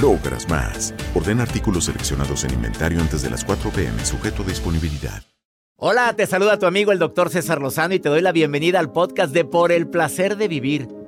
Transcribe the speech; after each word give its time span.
logras 0.00 0.48
más. 0.48 0.94
Ordena 1.14 1.42
artículos 1.42 1.84
seleccionados 1.84 2.44
en 2.44 2.52
inventario 2.52 3.00
antes 3.00 3.22
de 3.22 3.30
las 3.30 3.44
4 3.44 3.70
p.m. 3.70 4.04
sujeto 4.04 4.42
a 4.42 4.46
disponibilidad. 4.46 5.22
Hola, 5.76 6.14
te 6.14 6.26
saluda 6.26 6.58
tu 6.58 6.66
amigo 6.66 6.92
el 6.92 6.98
doctor 6.98 7.30
César 7.30 7.60
Lozano 7.60 7.94
y 7.94 8.00
te 8.00 8.08
doy 8.08 8.22
la 8.22 8.32
bienvenida 8.32 8.78
al 8.78 8.92
podcast 8.92 9.34
de 9.34 9.44
Por 9.44 9.72
el 9.72 9.88
placer 9.88 10.36
de 10.36 10.48
vivir. 10.48 11.03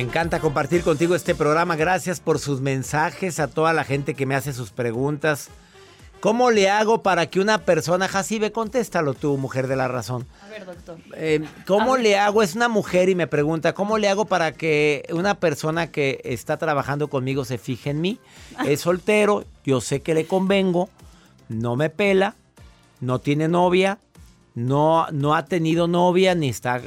Me 0.00 0.06
encanta 0.06 0.40
compartir 0.40 0.82
contigo 0.82 1.14
este 1.14 1.34
programa. 1.34 1.76
Gracias 1.76 2.20
por 2.20 2.38
sus 2.38 2.62
mensajes, 2.62 3.38
a 3.38 3.48
toda 3.48 3.74
la 3.74 3.84
gente 3.84 4.14
que 4.14 4.24
me 4.24 4.34
hace 4.34 4.54
sus 4.54 4.70
preguntas. 4.70 5.50
¿Cómo 6.20 6.50
le 6.50 6.70
hago 6.70 7.02
para 7.02 7.26
que 7.26 7.38
una 7.38 7.66
persona, 7.66 8.08
Jacibe, 8.08 8.50
contéstalo 8.50 9.12
tú, 9.12 9.36
mujer 9.36 9.66
de 9.66 9.76
la 9.76 9.88
razón? 9.88 10.26
A 10.42 10.48
ver, 10.48 10.64
doctor. 10.64 10.96
Eh, 11.16 11.44
¿Cómo 11.66 11.98
le 11.98 12.16
hago? 12.16 12.42
Es 12.42 12.54
una 12.54 12.70
mujer 12.70 13.10
y 13.10 13.14
me 13.14 13.26
pregunta, 13.26 13.74
¿cómo 13.74 13.98
le 13.98 14.08
hago 14.08 14.24
para 14.24 14.52
que 14.52 15.04
una 15.12 15.34
persona 15.34 15.88
que 15.88 16.22
está 16.24 16.56
trabajando 16.56 17.08
conmigo 17.08 17.44
se 17.44 17.58
fije 17.58 17.90
en 17.90 18.00
mí? 18.00 18.18
Es 18.66 18.80
soltero, 18.80 19.44
yo 19.66 19.82
sé 19.82 20.00
que 20.00 20.14
le 20.14 20.24
convengo, 20.24 20.88
no 21.50 21.76
me 21.76 21.90
pela, 21.90 22.36
no 23.00 23.18
tiene 23.18 23.48
novia, 23.48 23.98
no, 24.54 25.08
no 25.10 25.34
ha 25.34 25.44
tenido 25.44 25.88
novia, 25.88 26.34
ni, 26.34 26.48
está, 26.48 26.80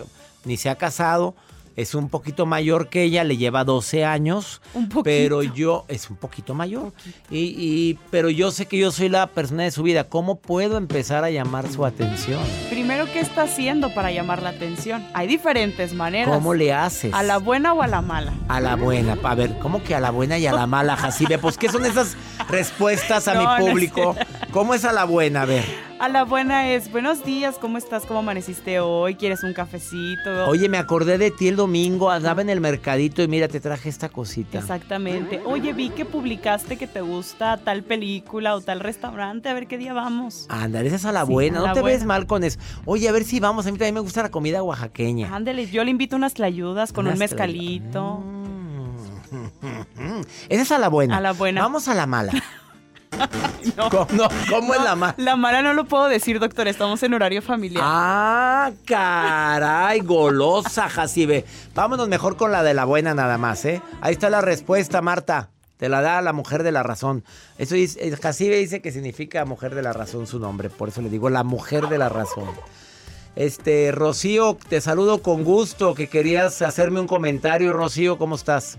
ni 0.45 0.57
se 0.57 0.71
ha 0.71 0.77
casado. 0.77 1.35
Es 1.75 1.95
un 1.95 2.09
poquito 2.09 2.45
mayor 2.45 2.89
que 2.89 3.03
ella, 3.03 3.23
le 3.23 3.35
lleva 3.37 3.63
12 3.63 4.05
años. 4.05 4.61
Un 4.75 4.89
poquito. 4.89 5.03
Pero 5.03 5.41
yo, 5.43 5.85
es 5.87 6.09
un 6.09 6.17
poquito 6.17 6.53
mayor. 6.53 6.93
Y, 7.31 7.39
y- 7.57 7.99
pero 8.11 8.29
yo 8.29 8.51
sé 8.51 8.67
que 8.67 8.77
yo 8.77 8.91
soy 8.91 9.09
la 9.09 9.27
persona 9.27 9.63
de 9.63 9.71
su 9.71 9.81
vida. 9.83 10.03
¿Cómo 10.03 10.39
puedo 10.39 10.77
empezar 10.77 11.23
a 11.23 11.31
llamar 11.31 11.67
su 11.71 11.85
atención? 11.85 12.39
Primero, 12.69 13.05
¿qué 13.11 13.19
está 13.21 13.43
haciendo 13.43 13.93
para 13.95 14.11
llamar 14.11 14.43
la 14.43 14.49
atención? 14.49 15.03
Hay 15.15 15.27
diferentes 15.27 15.93
maneras. 15.93 16.33
¿Cómo 16.33 16.53
le 16.53 16.71
haces? 16.73 17.13
¿A 17.13 17.23
la 17.23 17.37
buena 17.37 17.73
o 17.73 17.81
a 17.81 17.87
la 17.87 18.01
mala? 18.01 18.33
A 18.49 18.59
la 18.59 18.75
buena. 18.75 19.17
A 19.23 19.35
ver, 19.35 19.57
¿cómo 19.59 19.81
que 19.83 19.95
a 19.95 19.99
la 19.99 20.11
buena 20.11 20.37
y 20.37 20.45
a 20.45 20.53
la 20.53 20.67
mala, 20.67 20.95
Jacibe? 20.95 21.39
Pues, 21.39 21.57
¿qué 21.57 21.69
son 21.69 21.85
esas 21.85 22.15
respuestas 22.49 23.27
a 23.27 23.33
No, 23.33 23.43
no 23.43 23.57
mi 23.57 23.63
es 23.63 23.69
público? 23.69 24.15
¿Cómo 24.51 24.73
es 24.75 24.85
a 24.85 24.91
la 24.91 25.05
buena? 25.05 25.41
A 25.41 25.45
ver. 25.45 25.65
A 26.03 26.09
la 26.09 26.25
buena 26.25 26.69
es, 26.69 26.91
buenos 26.91 27.23
días, 27.23 27.55
¿cómo 27.57 27.77
estás? 27.77 28.05
¿Cómo 28.05 28.19
amaneciste 28.19 28.81
hoy? 28.81 29.15
¿Quieres 29.15 29.41
un 29.41 29.53
cafecito? 29.53 30.49
Oye, 30.49 30.67
me 30.67 30.77
acordé 30.77 31.17
de 31.17 31.31
ti 31.31 31.47
el 31.47 31.55
domingo, 31.55 32.11
andaba 32.11 32.41
en 32.41 32.49
el 32.49 32.59
mercadito 32.59 33.23
y 33.23 33.29
mira, 33.29 33.47
te 33.47 33.61
traje 33.61 33.87
esta 33.87 34.09
cosita. 34.09 34.59
Exactamente. 34.59 35.41
Oye, 35.45 35.71
vi 35.71 35.91
que 35.91 36.03
publicaste 36.03 36.75
que 36.75 36.87
te 36.87 36.99
gusta 36.99 37.55
tal 37.55 37.83
película 37.83 38.53
o 38.55 38.59
tal 38.59 38.81
restaurante. 38.81 39.47
A 39.47 39.53
ver 39.53 39.65
qué 39.65 39.77
día 39.77 39.93
vamos. 39.93 40.45
Ándale, 40.49 40.87
esa 40.87 40.97
es 40.97 41.05
a 41.05 41.13
la 41.13 41.25
Sí, 41.25 41.31
buena, 41.31 41.59
a 41.63 41.67
no 41.67 41.73
te 41.73 41.81
ves 41.81 42.03
mal 42.03 42.27
con 42.27 42.43
eso. 42.43 42.59
Oye, 42.83 43.07
a 43.07 43.13
ver 43.13 43.23
si 43.23 43.39
vamos, 43.39 43.65
a 43.65 43.71
mí 43.71 43.77
también 43.77 43.93
me 43.93 44.01
gusta 44.01 44.23
la 44.23 44.29
comida 44.29 44.61
oaxaqueña. 44.61 45.33
Ándale, 45.33 45.67
yo 45.67 45.85
le 45.85 45.91
invito 45.91 46.17
unas 46.17 46.33
tlayudas 46.33 46.91
con 46.91 47.05
Unas 47.05 47.15
un 47.15 47.19
mezcalito. 47.19 48.17
Mm, 48.17 48.97
Esa 50.49 50.61
es 50.63 50.71
a 50.73 50.79
la 50.79 50.89
buena. 50.89 51.15
A 51.15 51.21
la 51.21 51.31
buena. 51.31 51.61
Vamos 51.61 51.87
a 51.87 51.93
la 51.93 52.05
mala. 52.07 52.33
No. 53.77 53.89
¿Cómo, 53.89 54.07
no, 54.11 54.27
¿cómo 54.49 54.73
es 54.75 54.83
la 54.83 54.95
mala? 54.95 55.15
La 55.17 55.35
mala 55.35 55.61
no 55.61 55.73
lo 55.73 55.85
puedo 55.85 56.07
decir, 56.07 56.39
doctor. 56.39 56.67
Estamos 56.67 57.01
en 57.01 57.13
horario 57.13 57.41
familiar. 57.41 57.83
Ah, 57.85 58.71
caray, 58.85 60.01
golosa, 60.01 60.89
Jacibe. 60.89 61.45
Vámonos 61.73 62.07
mejor 62.09 62.35
con 62.35 62.51
la 62.51 62.61
de 62.61 62.73
la 62.73 62.85
buena 62.85 63.13
nada 63.13 63.37
más, 63.37 63.63
¿eh? 63.65 63.81
Ahí 64.01 64.13
está 64.13 64.29
la 64.29 64.41
respuesta, 64.41 65.01
Marta. 65.01 65.49
Te 65.77 65.89
la 65.89 66.01
da 66.01 66.21
la 66.21 66.33
mujer 66.33 66.63
de 66.63 66.71
la 66.71 66.83
razón. 66.83 67.23
Eso 67.57 67.75
dice, 67.75 68.07
eh, 68.07 68.15
Jacibe 68.15 68.57
dice 68.57 68.81
que 68.81 68.91
significa 68.91 69.43
mujer 69.45 69.75
de 69.75 69.81
la 69.81 69.93
razón 69.93 70.27
su 70.27 70.39
nombre, 70.39 70.69
por 70.69 70.89
eso 70.89 71.01
le 71.01 71.09
digo 71.09 71.29
la 71.29 71.43
mujer 71.43 71.87
de 71.87 71.97
la 71.97 72.09
razón. 72.09 72.49
Este, 73.35 73.91
Rocío, 73.91 74.57
te 74.69 74.79
saludo 74.79 75.21
con 75.23 75.43
gusto, 75.43 75.95
que 75.95 76.07
querías 76.07 76.61
hacerme 76.61 76.99
un 76.99 77.07
comentario, 77.07 77.73
Rocío, 77.73 78.17
¿cómo 78.17 78.35
estás? 78.35 78.77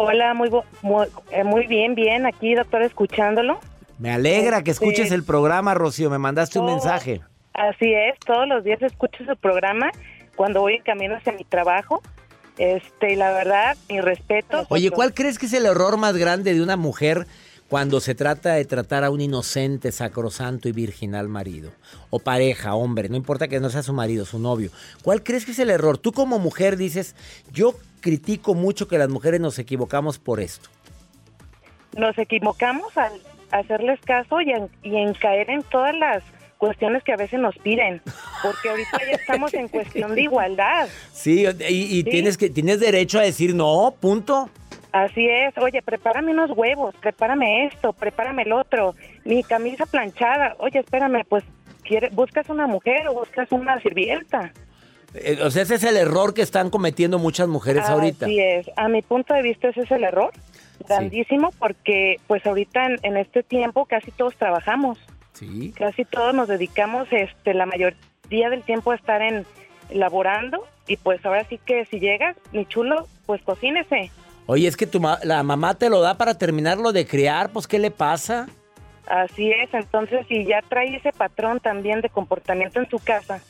Hola, 0.00 0.32
muy, 0.32 0.48
muy, 0.82 1.06
eh, 1.32 1.42
muy 1.42 1.66
bien, 1.66 1.96
bien. 1.96 2.24
Aquí, 2.24 2.54
doctor, 2.54 2.82
escuchándolo. 2.82 3.58
Me 3.98 4.12
alegra 4.12 4.62
que 4.62 4.70
Este- 4.70 4.84
escuches 4.84 5.10
el 5.10 5.24
programa, 5.24 5.74
Rocío, 5.74 6.08
me 6.08 6.18
mandaste 6.18 6.60
un 6.60 6.66
mensaje. 6.66 7.20
Así 7.52 7.92
es, 7.92 8.16
todos 8.24 8.46
los 8.46 8.62
días 8.62 8.80
escucho 8.80 9.24
su 9.28 9.36
programa 9.36 9.90
cuando 10.36 10.60
voy 10.60 10.74
en 10.74 10.82
camino 10.84 11.16
hacia 11.16 11.32
mi 11.32 11.42
trabajo. 11.42 12.00
Este, 12.58 13.12
y 13.12 13.16
la 13.16 13.32
verdad, 13.32 13.76
mi 13.88 14.00
respeto. 14.00 14.66
Oye, 14.68 14.92
¿cuál 14.92 15.14
crees 15.14 15.36
que 15.36 15.46
es 15.46 15.52
el 15.52 15.66
error 15.66 15.96
más 15.96 16.16
grande 16.16 16.54
de 16.54 16.62
una 16.62 16.76
mujer 16.76 17.26
cuando 17.68 17.98
se 18.00 18.14
trata 18.14 18.52
de 18.54 18.64
tratar 18.64 19.02
a 19.02 19.10
un 19.10 19.20
inocente, 19.20 19.90
sacrosanto 19.90 20.68
y 20.68 20.72
virginal 20.72 21.28
marido? 21.28 21.72
O 22.10 22.20
pareja, 22.20 22.76
hombre, 22.76 23.08
no 23.08 23.16
importa 23.16 23.48
que 23.48 23.58
no 23.58 23.68
sea 23.68 23.82
su 23.82 23.92
marido, 23.92 24.24
su 24.24 24.38
novio. 24.38 24.70
¿Cuál 25.02 25.24
crees 25.24 25.44
que 25.44 25.50
es 25.50 25.58
el 25.58 25.70
error? 25.70 25.98
Tú 25.98 26.12
como 26.12 26.38
mujer 26.38 26.76
dices, 26.76 27.16
yo 27.52 27.74
critico 28.00 28.54
mucho 28.54 28.88
que 28.88 28.98
las 28.98 29.08
mujeres 29.08 29.40
nos 29.40 29.58
equivocamos 29.58 30.18
por 30.18 30.40
esto. 30.40 30.68
Nos 31.96 32.16
equivocamos 32.18 32.96
al 32.96 33.12
hacerles 33.50 34.00
caso 34.02 34.40
y 34.40 34.50
en, 34.50 34.68
y 34.82 34.96
en 34.96 35.14
caer 35.14 35.50
en 35.50 35.62
todas 35.64 35.96
las 35.96 36.22
cuestiones 36.58 37.02
que 37.04 37.12
a 37.12 37.16
veces 37.16 37.40
nos 37.40 37.56
piden. 37.58 38.02
Porque 38.42 38.68
ahorita 38.68 38.98
ya 39.06 39.12
estamos 39.12 39.54
en 39.54 39.68
cuestión 39.68 40.14
de 40.14 40.22
igualdad. 40.22 40.88
Sí, 41.12 41.46
y, 41.68 41.74
y 41.74 42.02
Sí. 42.02 42.04
tienes 42.04 42.36
que 42.36 42.50
tienes 42.50 42.80
derecho 42.80 43.18
a 43.18 43.22
decir 43.22 43.54
no, 43.54 43.94
punto. 44.00 44.50
Así 44.92 45.28
es, 45.28 45.56
oye, 45.58 45.82
prepárame 45.82 46.32
unos 46.32 46.50
huevos, 46.56 46.94
prepárame 47.00 47.66
esto, 47.66 47.92
prepárame 47.92 48.42
el 48.42 48.52
otro, 48.52 48.94
mi 49.24 49.42
camisa 49.42 49.84
planchada, 49.84 50.56
oye, 50.58 50.78
espérame, 50.78 51.24
pues, 51.28 51.44
¿quiere, 51.82 52.08
¿buscas 52.08 52.48
una 52.48 52.66
mujer 52.66 53.06
o 53.08 53.12
buscas 53.12 53.52
una 53.52 53.78
sirvienta? 53.82 54.50
Eh, 55.14 55.38
o 55.42 55.50
sea, 55.50 55.62
ese 55.62 55.76
es 55.76 55.84
el 55.84 55.96
error 55.96 56.34
que 56.34 56.42
están 56.42 56.70
cometiendo 56.70 57.18
muchas 57.18 57.48
mujeres 57.48 57.84
ahorita. 57.88 58.26
Así 58.26 58.38
es, 58.40 58.70
a 58.76 58.88
mi 58.88 59.02
punto 59.02 59.34
de 59.34 59.42
vista 59.42 59.68
ese 59.68 59.80
es 59.82 59.90
el 59.90 60.04
error, 60.04 60.32
grandísimo, 60.86 61.52
porque 61.58 62.16
pues 62.26 62.44
ahorita 62.46 62.86
en, 62.86 62.98
en 63.02 63.16
este 63.16 63.42
tiempo 63.42 63.86
casi 63.86 64.10
todos 64.10 64.36
trabajamos, 64.36 64.98
Sí. 65.32 65.72
casi 65.76 66.04
todos 66.04 66.34
nos 66.34 66.48
dedicamos 66.48 67.06
este 67.12 67.54
la 67.54 67.64
mayoría 67.64 68.50
del 68.50 68.62
tiempo 68.64 68.90
a 68.90 68.96
estar 68.96 69.22
en 69.22 69.46
laborando 69.90 70.64
y 70.86 70.96
pues 70.96 71.24
ahora 71.24 71.44
sí 71.48 71.58
que 71.64 71.86
si 71.86 72.00
llegas, 72.00 72.36
mi 72.52 72.66
chulo, 72.66 73.06
pues 73.24 73.40
cocínese. 73.42 74.10
Oye, 74.46 74.66
es 74.66 74.76
que 74.76 74.86
tu 74.86 75.00
ma- 75.00 75.20
la 75.22 75.42
mamá 75.42 75.74
te 75.74 75.90
lo 75.90 76.00
da 76.00 76.16
para 76.18 76.36
terminarlo 76.36 76.92
de 76.92 77.06
criar, 77.06 77.50
pues 77.50 77.66
¿qué 77.66 77.78
le 77.78 77.90
pasa? 77.90 78.48
Así 79.06 79.50
es, 79.50 79.72
entonces 79.72 80.26
si 80.28 80.44
ya 80.44 80.60
trae 80.68 80.94
ese 80.96 81.12
patrón 81.12 81.60
también 81.60 82.00
de 82.02 82.08
comportamiento 82.10 82.78
en 82.80 82.88
su 82.90 82.98
casa, 82.98 83.40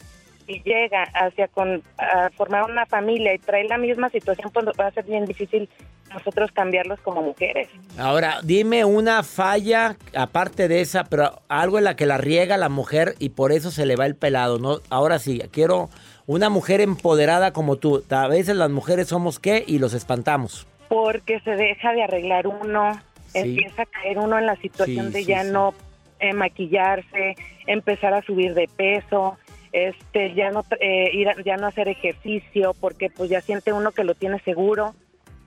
y 0.49 0.63
llega 0.63 1.05
hacia 1.15 1.47
con, 1.49 1.83
a 1.99 2.31
formar 2.31 2.65
una 2.65 2.87
familia 2.87 3.35
y 3.35 3.39
trae 3.39 3.65
la 3.69 3.79
misma 3.79 4.09
situación, 4.09 4.51
pues 4.53 4.67
va 4.81 4.87
a 4.87 4.91
ser 4.91 5.05
bien 5.05 5.27
difícil 5.27 5.69
nosotros 6.13 6.51
cambiarlos 6.53 6.99
como 7.01 7.23
mujeres. 7.23 7.69
Ahora, 7.99 8.39
dime 8.43 8.85
una 8.87 9.23
falla, 9.23 9.97
aparte 10.17 10.67
de 10.67 10.81
esa, 10.81 11.05
pero 11.05 11.43
algo 11.49 11.79
en 11.79 11.85
la 11.85 11.97
que 11.97 12.07
la 12.07 12.17
riega 12.17 12.57
la 12.57 12.71
mujer 12.71 13.15
y 13.19 13.29
por 13.31 13.53
eso 13.53 13.71
se 13.71 13.85
le 13.85 13.95
va 13.95 14.07
el 14.07 14.17
pelado, 14.17 14.59
¿no? 14.59 14.79
Ahora 14.89 15.19
sí, 15.19 15.43
quiero 15.53 15.91
una 16.27 16.49
mujer 16.49 16.81
empoderada 16.81 17.53
como 17.53 17.77
tú. 17.77 18.05
A 18.11 18.29
veces 18.29 18.57
las 18.57 18.71
mujeres 18.71 19.09
somos 19.09 19.39
qué 19.39 19.65
y 19.67 19.79
los 19.79 19.93
espantamos. 19.93 20.67
Porque 20.89 21.41
se 21.41 21.51
deja 21.51 21.93
de 21.93 22.03
arreglar 22.03 22.47
uno, 22.47 22.99
empieza 23.35 23.83
a 23.83 23.87
caer 23.87 24.19
uno 24.19 24.39
en 24.39 24.47
la 24.47 24.57
situación 24.57 25.13
de 25.13 25.25
ya 25.25 25.45
no 25.45 25.75
eh, 26.21 26.33
maquillarse, 26.33 27.37
empezar 27.67 28.15
a 28.15 28.23
subir 28.23 28.55
de 28.55 28.69
peso, 28.75 29.37
este 29.73 30.35
ya 30.35 30.51
no 30.51 30.65
eh, 30.81 31.11
ir 31.13 31.29
ya 31.45 31.57
no 31.57 31.67
hacer 31.67 31.89
ejercicio 31.89 32.75
porque 32.81 33.11
pues 33.11 33.31
ya 33.31 33.41
siente 33.41 33.73
uno 33.73 33.93
que 33.93 34.05
lo 34.05 34.15
tiene 34.15 34.41
seguro 34.41 34.95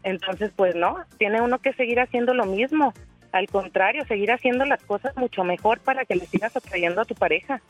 entonces, 0.03 0.51
pues 0.55 0.75
no, 0.75 0.97
tiene 1.17 1.41
uno 1.41 1.59
que 1.59 1.73
seguir 1.73 1.99
haciendo 1.99 2.33
lo 2.33 2.45
mismo. 2.45 2.93
Al 3.31 3.47
contrario, 3.47 4.03
seguir 4.05 4.31
haciendo 4.31 4.65
las 4.65 4.83
cosas 4.83 5.15
mucho 5.15 5.43
mejor 5.43 5.79
para 5.79 6.05
que 6.05 6.15
le 6.15 6.25
sigas 6.25 6.55
atrayendo 6.55 7.01
a 7.01 7.05
tu 7.05 7.15
pareja. 7.15 7.61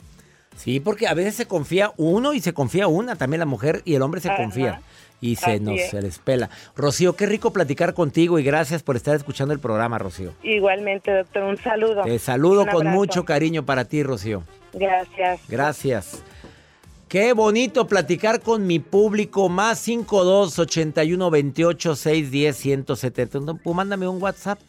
Sí, 0.55 0.79
porque 0.79 1.07
a 1.07 1.13
veces 1.13 1.35
se 1.35 1.45
confía 1.45 1.91
uno 1.97 2.33
y 2.33 2.41
se 2.41 2.53
confía 2.53 2.87
una, 2.87 3.15
también 3.15 3.39
la 3.39 3.45
mujer 3.45 3.81
y 3.85 3.95
el 3.95 4.01
hombre 4.01 4.21
se 4.21 4.35
confía 4.35 4.81
y 5.21 5.35
se 5.35 5.59
nos 5.59 5.79
se 5.81 6.01
les 6.01 6.19
pela. 6.19 6.49
Rocío, 6.75 7.15
qué 7.15 7.25
rico 7.25 7.53
platicar 7.53 7.93
contigo 7.93 8.37
y 8.37 8.43
gracias 8.43 8.83
por 8.83 8.95
estar 8.95 9.15
escuchando 9.15 9.53
el 9.53 9.59
programa, 9.59 9.97
Rocío. 9.97 10.33
Igualmente, 10.43 11.15
doctor, 11.15 11.43
un 11.43 11.57
saludo. 11.57 12.01
Te 12.03 12.19
saludo 12.19 12.65
con 12.67 12.87
mucho 12.87 13.23
cariño 13.23 13.65
para 13.65 13.85
ti, 13.85 14.03
Rocío. 14.03 14.43
Gracias. 14.73 15.41
Gracias. 15.47 16.23
Qué 17.11 17.33
bonito 17.33 17.87
platicar 17.87 18.39
con 18.39 18.65
mi 18.65 18.79
público. 18.79 19.49
Más 19.49 19.79
52 19.79 20.57
81 20.59 21.29
28 21.29 21.95
610 21.97 22.55
170. 22.55 23.53
Pues 23.55 23.75
mándame 23.75 24.07
un 24.07 24.23
WhatsApp 24.23 24.59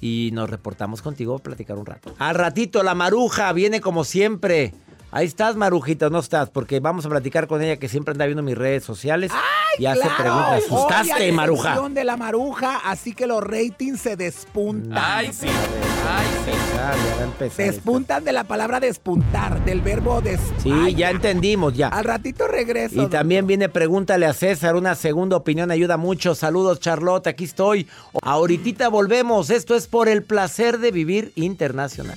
y 0.00 0.30
nos 0.32 0.50
reportamos 0.50 1.02
contigo 1.02 1.36
a 1.36 1.38
platicar 1.38 1.78
un 1.78 1.86
rato. 1.86 2.12
Al 2.18 2.34
ratito, 2.34 2.82
la 2.82 2.96
maruja 2.96 3.52
viene 3.52 3.80
como 3.80 4.02
siempre. 4.02 4.74
Ahí 5.12 5.26
estás, 5.26 5.54
Marujita, 5.54 6.10
no 6.10 6.18
estás, 6.18 6.50
porque 6.50 6.80
vamos 6.80 7.06
a 7.06 7.10
platicar 7.10 7.46
con 7.46 7.62
ella 7.62 7.76
que 7.76 7.88
siempre 7.88 8.10
anda 8.10 8.26
viendo 8.26 8.42
mis 8.42 8.58
redes 8.58 8.82
sociales 8.82 9.30
¡Ay, 9.32 9.40
y 9.78 9.86
hace 9.86 10.00
claro! 10.00 10.16
preguntas. 10.16 10.64
¿Asustaste, 10.64 11.12
Hoy 11.14 11.22
hay 11.22 11.32
Maruja? 11.32 11.88
de 11.88 12.04
la 12.04 12.16
Maruja, 12.16 12.80
así 12.84 13.14
que 13.14 13.26
los 13.26 13.42
ratings 13.42 14.00
se 14.00 14.16
despuntan. 14.16 14.98
Ay, 14.98 15.30
sí. 15.32 15.46
Ay, 15.48 16.26
sí. 16.44 16.50
Ah, 16.80 16.92
ya 16.94 17.14
va 17.16 17.20
a 17.20 17.24
empezar 17.24 17.60
esto. 17.66 17.72
Despuntan 17.72 18.24
de 18.24 18.32
la 18.32 18.44
palabra 18.44 18.80
despuntar, 18.80 19.64
del 19.64 19.80
verbo 19.80 20.20
des. 20.20 20.40
Sí, 20.62 20.70
Ay, 20.72 20.94
ya 20.94 21.10
entendimos, 21.10 21.74
ya. 21.74 21.88
Al 21.88 22.04
ratito 22.04 22.46
regreso. 22.46 23.02
Y 23.02 23.06
también 23.06 23.46
viene 23.46 23.68
Pregúntale 23.68 24.26
a 24.26 24.32
César, 24.32 24.76
una 24.76 24.94
segunda 24.94 25.36
opinión 25.36 25.70
ayuda 25.70 25.96
mucho. 25.96 26.34
Saludos, 26.34 26.80
Charlotte, 26.80 27.26
aquí 27.26 27.44
estoy. 27.44 27.88
Ahorita 28.22 28.88
volvemos, 28.88 29.50
esto 29.50 29.74
es 29.74 29.86
por 29.86 30.08
el 30.08 30.22
placer 30.22 30.78
de 30.78 30.90
vivir 30.92 31.32
internacional. 31.34 32.16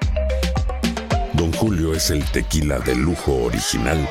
Don 1.33 1.51
Julio 1.53 1.93
es 1.93 2.09
el 2.09 2.23
tequila 2.31 2.79
de 2.79 2.93
lujo 2.93 3.43
original, 3.43 4.07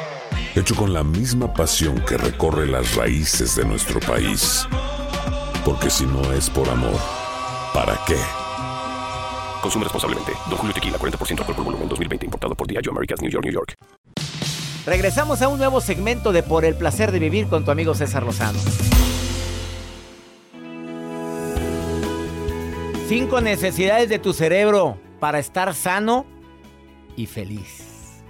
hecho 0.54 0.74
con 0.74 0.94
la 0.94 1.04
misma 1.04 1.52
pasión 1.52 2.02
que 2.06 2.16
recorre 2.16 2.66
las 2.66 2.94
raíces 2.94 3.54
de 3.56 3.64
nuestro 3.64 4.00
país. 4.00 4.66
Porque 5.62 5.90
si 5.90 6.06
no 6.06 6.32
es 6.32 6.48
por 6.48 6.66
amor, 6.70 6.98
¿para 7.74 7.98
qué? 8.06 8.16
Consume 9.60 9.84
responsablemente. 9.84 10.32
Don 10.48 10.56
Julio 10.56 10.72
Tequila, 10.72 10.96
40% 10.96 11.40
alcohol 11.40 11.54
por 11.56 11.64
volumen, 11.64 11.88
2020. 11.88 12.24
Importado 12.26 12.54
por 12.54 12.66
Diageo 12.66 12.92
Americas, 12.92 13.20
New 13.20 13.30
York, 13.30 13.44
New 13.44 13.52
York. 13.52 13.74
Regresamos 14.86 15.42
a 15.42 15.48
un 15.48 15.58
nuevo 15.58 15.82
segmento 15.82 16.32
de 16.32 16.42
Por 16.42 16.64
el 16.64 16.74
placer 16.74 17.12
de 17.12 17.18
vivir 17.18 17.48
con 17.48 17.66
tu 17.66 17.70
amigo 17.70 17.94
César 17.94 18.22
Lozano. 18.22 18.58
Cinco 23.06 23.42
necesidades 23.42 24.08
de 24.08 24.18
tu 24.18 24.32
cerebro 24.32 24.96
para 25.20 25.38
estar 25.38 25.74
sano 25.74 26.24
y 27.16 27.26
feliz. 27.26 28.22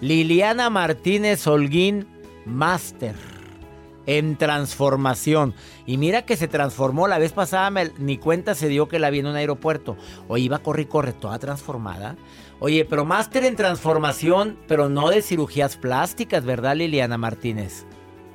Liliana 0.00 0.70
Martínez 0.70 1.46
Holguín, 1.46 2.06
máster 2.44 3.14
en 4.08 4.36
transformación. 4.36 5.54
Y 5.84 5.98
mira 5.98 6.22
que 6.22 6.36
se 6.36 6.48
transformó. 6.48 7.08
La 7.08 7.18
vez 7.18 7.32
pasada 7.32 7.70
ni 7.98 8.16
cuenta 8.16 8.54
se 8.54 8.68
dio 8.68 8.88
que 8.88 8.98
la 8.98 9.10
vi 9.10 9.18
en 9.18 9.26
un 9.26 9.36
aeropuerto. 9.36 9.98
Oye, 10.28 10.44
iba 10.44 10.56
a 10.56 10.62
correr 10.62 10.88
corre, 10.88 11.12
toda 11.12 11.38
transformada. 11.38 12.16
Oye, 12.58 12.86
pero 12.86 13.04
máster 13.04 13.44
en 13.44 13.54
transformación, 13.54 14.58
pero 14.66 14.88
no 14.88 15.10
de 15.10 15.20
cirugías 15.20 15.76
plásticas, 15.76 16.44
¿verdad, 16.44 16.74
Liliana 16.76 17.18
Martínez? 17.18 17.84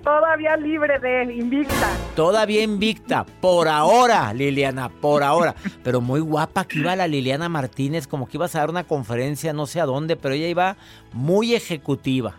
Todavía 0.03 0.57
libre 0.57 1.00
de 1.00 1.33
invicta. 1.33 1.89
Todavía 2.13 2.61
invicta, 2.61 3.25
por 3.39 3.69
ahora, 3.69 4.33
Liliana, 4.33 4.89
por 4.89 5.23
ahora. 5.23 5.55
Pero 5.81 6.01
muy 6.01 6.19
guapa 6.19 6.65
que 6.65 6.79
iba 6.79 6.94
la 6.95 7.07
Liliana 7.07 7.47
Martínez, 7.47 8.05
como 8.05 8.27
que 8.27 8.35
ibas 8.35 8.53
a 8.55 8.59
dar 8.59 8.69
una 8.69 8.83
conferencia, 8.83 9.53
no 9.53 9.65
sé 9.65 9.79
a 9.79 9.85
dónde, 9.85 10.17
pero 10.17 10.35
ella 10.35 10.47
iba 10.47 10.75
muy 11.13 11.55
ejecutiva. 11.55 12.35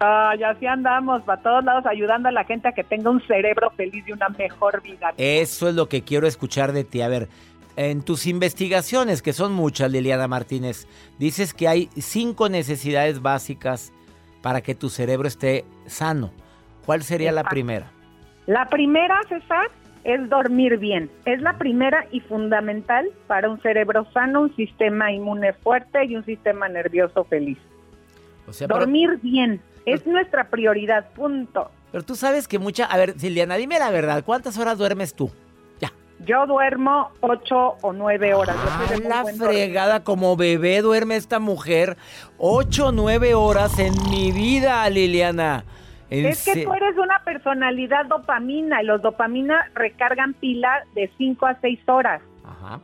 Ay, 0.00 0.42
así 0.42 0.66
andamos, 0.66 1.22
para 1.22 1.40
todos 1.40 1.64
lados, 1.64 1.86
ayudando 1.86 2.28
a 2.28 2.32
la 2.32 2.44
gente 2.44 2.68
a 2.68 2.72
que 2.72 2.84
tenga 2.84 3.08
un 3.08 3.26
cerebro 3.26 3.70
feliz 3.70 4.04
y 4.06 4.12
una 4.12 4.28
mejor 4.28 4.82
vida. 4.82 5.14
Eso 5.16 5.68
es 5.68 5.74
lo 5.74 5.88
que 5.88 6.02
quiero 6.02 6.26
escuchar 6.26 6.72
de 6.72 6.84
ti. 6.84 7.00
A 7.00 7.08
ver, 7.08 7.30
en 7.76 8.02
tus 8.02 8.26
investigaciones, 8.26 9.22
que 9.22 9.32
son 9.32 9.52
muchas, 9.54 9.90
Liliana 9.90 10.28
Martínez, 10.28 10.86
dices 11.18 11.54
que 11.54 11.66
hay 11.66 11.88
cinco 11.96 12.50
necesidades 12.50 13.22
básicas 13.22 13.90
para 14.42 14.60
que 14.60 14.74
tu 14.74 14.90
cerebro 14.90 15.26
esté 15.26 15.64
sano. 15.86 16.30
¿Cuál 16.86 17.02
sería 17.02 17.32
la 17.32 17.44
primera? 17.44 17.86
La 18.46 18.68
primera, 18.68 19.18
César, 19.28 19.70
es 20.04 20.28
dormir 20.28 20.78
bien. 20.78 21.10
Es 21.24 21.40
la 21.40 21.56
primera 21.56 22.06
y 22.10 22.20
fundamental 22.20 23.08
para 23.26 23.48
un 23.48 23.60
cerebro 23.60 24.06
sano, 24.12 24.42
un 24.42 24.54
sistema 24.56 25.10
inmune 25.12 25.52
fuerte 25.54 26.04
y 26.04 26.16
un 26.16 26.24
sistema 26.24 26.68
nervioso 26.68 27.24
feliz. 27.24 27.58
O 28.46 28.52
sea, 28.52 28.68
pero- 28.68 28.80
Dormir 28.80 29.18
bien 29.22 29.60
es 29.86 30.06
nuestra 30.06 30.44
prioridad, 30.48 31.08
punto. 31.14 31.70
Pero 31.90 32.04
tú 32.04 32.16
sabes 32.16 32.48
que 32.48 32.58
mucha... 32.58 32.84
A 32.86 32.96
ver, 32.96 33.14
Liliana, 33.20 33.54
dime 33.56 33.78
la 33.78 33.90
verdad, 33.90 34.24
¿cuántas 34.24 34.58
horas 34.58 34.78
duermes 34.78 35.14
tú? 35.14 35.30
Yo 36.24 36.46
duermo 36.46 37.10
ocho 37.20 37.74
o 37.82 37.92
nueve 37.92 38.34
horas. 38.34 38.56
Yo 38.88 38.98
muy 38.98 39.08
La 39.08 39.22
dormir. 39.24 39.42
fregada, 39.42 40.04
como 40.04 40.36
bebé 40.36 40.80
duerme 40.80 41.16
esta 41.16 41.40
mujer. 41.40 41.96
Ocho, 42.38 42.92
nueve 42.92 43.34
horas 43.34 43.78
en 43.80 43.92
mi 44.10 44.30
vida, 44.30 44.88
Liliana. 44.88 45.64
Es 46.20 46.44
que 46.44 46.64
tú 46.64 46.72
eres 46.72 46.96
una 46.96 47.22
personalidad 47.24 48.06
dopamina 48.06 48.82
y 48.82 48.86
los 48.86 49.02
dopamina 49.02 49.70
recargan 49.74 50.34
pila 50.34 50.84
de 50.94 51.10
5 51.18 51.46
a 51.46 51.58
6 51.60 51.80
horas. 51.88 52.22
Ajá. 52.44 52.80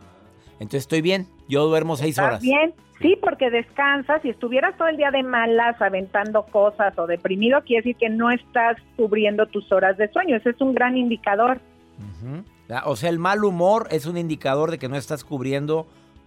Entonces 0.55 0.83
estoy 0.83 1.01
bien. 1.01 1.27
Yo 1.49 1.67
duermo 1.67 1.97
seis 1.97 2.11
¿Estás 2.19 2.27
horas. 2.27 2.43
bien? 2.43 2.75
Sí, 3.01 3.17
porque 3.21 3.51
descansas. 3.51 4.21
Si 4.23 4.29
estuvieras 4.29 4.77
todo 4.77 4.89
el 4.89 4.97
día 4.99 5.11
de 5.11 5.23
malas, 5.23 5.81
aventando 5.81 6.45
cosas 6.45 6.97
o 6.99 7.07
deprimido, 7.07 7.63
quiere 7.63 7.83
decir 7.83 7.97
que 7.97 8.11
no 8.11 8.31
estás 8.31 8.77
cubriendo 8.97 9.47
tus 9.47 9.73
horas 9.73 9.97
de 9.97 10.09
sueño. 10.13 10.37
Ese 10.37 10.51
es 10.51 10.61
un 10.61 10.75
gran 10.75 10.97
indicador. 10.99 11.61
Ah, 12.71 12.83
O 12.87 12.97
sea, 12.97 13.09
el 13.11 13.19
mal 13.19 13.43
humor 13.45 13.89
es 13.91 14.07
un 14.07 14.17
indicador 14.19 14.71
de 14.71 14.79
que 14.79 14.89
no 14.89 14.97
estás 14.97 15.25
cubriendo 15.25 15.87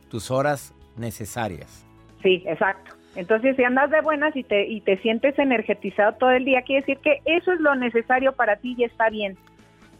tus 0.09 0.31
horas 0.31 0.73
necesarias. 0.97 1.85
Sí, 2.23 2.43
exacto. 2.47 2.95
Entonces, 3.15 3.55
si 3.55 3.63
andas 3.63 3.91
de 3.91 4.01
buenas 4.01 4.35
y 4.35 4.43
te, 4.43 4.67
y 4.67 4.81
te 4.81 4.97
sientes 4.97 5.37
energetizado 5.37 6.13
todo 6.13 6.31
el 6.31 6.45
día, 6.45 6.63
quiere 6.63 6.81
decir 6.81 6.97
que 6.97 7.21
eso 7.25 7.51
es 7.51 7.59
lo 7.59 7.75
necesario 7.75 8.33
para 8.33 8.55
ti 8.55 8.75
y 8.77 8.83
está 8.83 9.09
bien. 9.09 9.37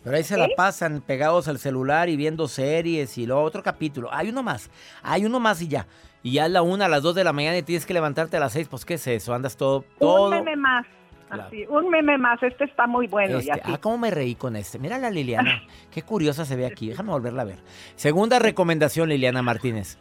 Pero 0.03 0.17
ahí 0.17 0.24
se 0.24 0.36
la 0.36 0.50
pasan 0.58 1.01
pegados 1.01 1.48
al 1.48 1.60
celular 1.60 2.10
y 2.10 2.17
viendo 2.17 2.48
series 2.48 3.17
y 3.17 3.25
luego 3.25 3.41
otro 3.43 3.63
capítulo. 3.63 4.10
Hay 4.12 4.29
uno 4.29 4.43
más, 4.43 4.70
hay 5.01 5.25
uno 5.25 5.39
más 5.39 5.62
y 5.62 5.67
ya. 5.70 5.88
Y 6.24 6.34
ya 6.34 6.46
a 6.46 6.50
la 6.50 6.62
una, 6.62 6.86
a 6.86 6.89
las 6.89 7.03
dos 7.03 7.15
de 7.15 7.24
la 7.24 7.32
mañana 7.34 7.58
y 7.58 7.63
tienes 7.63 7.86
que 7.86 7.93
levantarte 7.93 8.36
a 8.38 8.39
las 8.39 8.53
seis. 8.53 8.67
Pues, 8.67 8.84
¿qué 8.86 8.96
es 8.96 9.08
eso? 9.08 9.34
Andas 9.34 9.55
todo, 9.55 9.86
todo. 10.00 10.25
Un 10.25 10.32
meme 10.32 10.55
más. 10.55 10.86
Claro. 11.27 11.43
Así, 11.48 11.65
un 11.67 11.89
meme 11.89 12.17
más. 12.17 12.41
Este 12.43 12.65
está 12.65 12.86
muy 12.88 13.08
bueno. 13.08 13.38
y 13.38 13.39
Este, 13.39 13.51
así. 13.53 13.62
ah, 13.65 13.77
cómo 13.79 13.98
me 13.98 14.12
reí 14.12 14.36
con 14.36 14.55
este. 14.55 14.77
Mira 14.79 14.98
la 14.98 15.10
Liliana. 15.10 15.62
Qué 15.91 16.01
curiosa 16.01 16.46
se 16.46 16.55
ve 16.55 16.65
aquí. 16.65 16.89
Déjame 16.89 17.12
volverla 17.12 17.43
a 17.43 17.46
ver. 17.46 17.60
Segunda 17.96 18.39
recomendación, 18.39 19.10
Liliana 19.10 19.41
Martínez. 19.41 19.98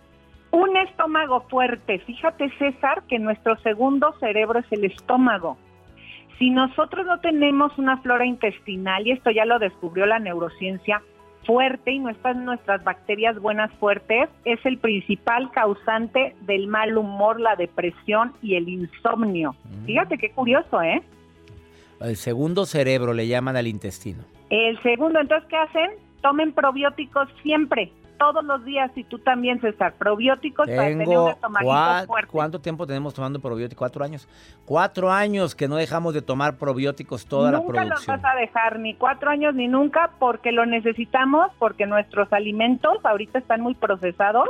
Un 0.52 0.76
estómago 0.76 1.40
fuerte. 1.48 1.98
Fíjate, 2.00 2.50
César, 2.58 3.02
que 3.08 3.18
nuestro 3.18 3.56
segundo 3.60 4.14
cerebro 4.20 4.60
es 4.60 4.66
el 4.70 4.84
estómago. 4.84 5.56
Si 6.38 6.50
nosotros 6.50 7.06
no 7.06 7.20
tenemos 7.20 7.76
una 7.78 7.96
flora 8.02 8.26
intestinal, 8.26 9.06
y 9.06 9.12
esto 9.12 9.30
ya 9.30 9.46
lo 9.46 9.58
descubrió 9.58 10.04
la 10.04 10.18
neurociencia, 10.18 11.02
fuerte 11.46 11.92
y 11.92 11.98
no 11.98 12.10
están 12.10 12.44
nuestras 12.44 12.84
bacterias 12.84 13.38
buenas 13.40 13.72
fuertes, 13.80 14.28
es 14.44 14.64
el 14.66 14.76
principal 14.76 15.50
causante 15.52 16.36
del 16.42 16.66
mal 16.66 16.98
humor, 16.98 17.40
la 17.40 17.56
depresión 17.56 18.34
y 18.42 18.56
el 18.56 18.68
insomnio. 18.68 19.56
Mm. 19.64 19.86
Fíjate 19.86 20.18
qué 20.18 20.30
curioso, 20.32 20.82
¿eh? 20.82 21.02
El 22.00 22.16
segundo 22.16 22.66
cerebro 22.66 23.14
le 23.14 23.26
llaman 23.26 23.56
al 23.56 23.68
intestino. 23.68 24.22
El 24.50 24.80
segundo, 24.82 25.18
entonces, 25.18 25.48
¿qué 25.48 25.56
hacen? 25.56 25.92
Tomen 26.20 26.52
probióticos 26.52 27.28
siempre 27.42 27.90
todos 28.22 28.44
los 28.44 28.64
días 28.64 28.88
y 28.94 29.02
tú 29.02 29.18
también, 29.18 29.60
César, 29.60 29.94
probióticos 29.94 30.68
para 30.68 30.86
tener 30.86 31.08
un 31.08 31.30
estomaguito 31.30 32.06
fuerte. 32.06 32.30
¿Cuánto 32.30 32.60
tiempo 32.60 32.86
tenemos 32.86 33.12
tomando 33.14 33.40
probióticos? 33.40 33.78
¿Cuatro 33.80 34.04
años? 34.04 34.28
Cuatro 34.64 35.10
años 35.10 35.56
que 35.56 35.66
no 35.66 35.74
dejamos 35.74 36.14
de 36.14 36.22
tomar 36.22 36.56
probióticos 36.56 37.26
toda 37.26 37.50
la 37.50 37.58
producción. 37.58 37.88
Nunca 37.88 37.96
los 37.96 38.06
vas 38.06 38.24
a 38.24 38.36
dejar, 38.36 38.78
ni 38.78 38.94
cuatro 38.94 39.28
años 39.28 39.56
ni 39.56 39.66
nunca, 39.66 40.12
porque 40.20 40.52
lo 40.52 40.64
necesitamos, 40.66 41.50
porque 41.58 41.84
nuestros 41.84 42.32
alimentos 42.32 42.96
ahorita 43.02 43.40
están 43.40 43.60
muy 43.60 43.74
procesados 43.74 44.48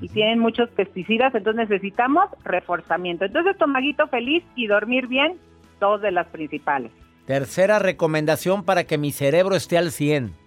y 0.00 0.08
tienen 0.08 0.38
muchos 0.38 0.70
pesticidas, 0.70 1.34
entonces 1.34 1.68
necesitamos 1.68 2.30
reforzamiento. 2.42 3.26
Entonces, 3.26 3.52
estomaguito 3.52 4.06
feliz 4.06 4.42
y 4.54 4.66
dormir 4.66 5.08
bien, 5.08 5.36
dos 5.78 6.00
de 6.00 6.10
las 6.10 6.26
principales. 6.28 6.90
Tercera 7.26 7.80
recomendación 7.80 8.64
para 8.64 8.84
que 8.84 8.96
mi 8.96 9.12
cerebro 9.12 9.56
esté 9.56 9.76
al 9.76 9.90
100 9.90 10.39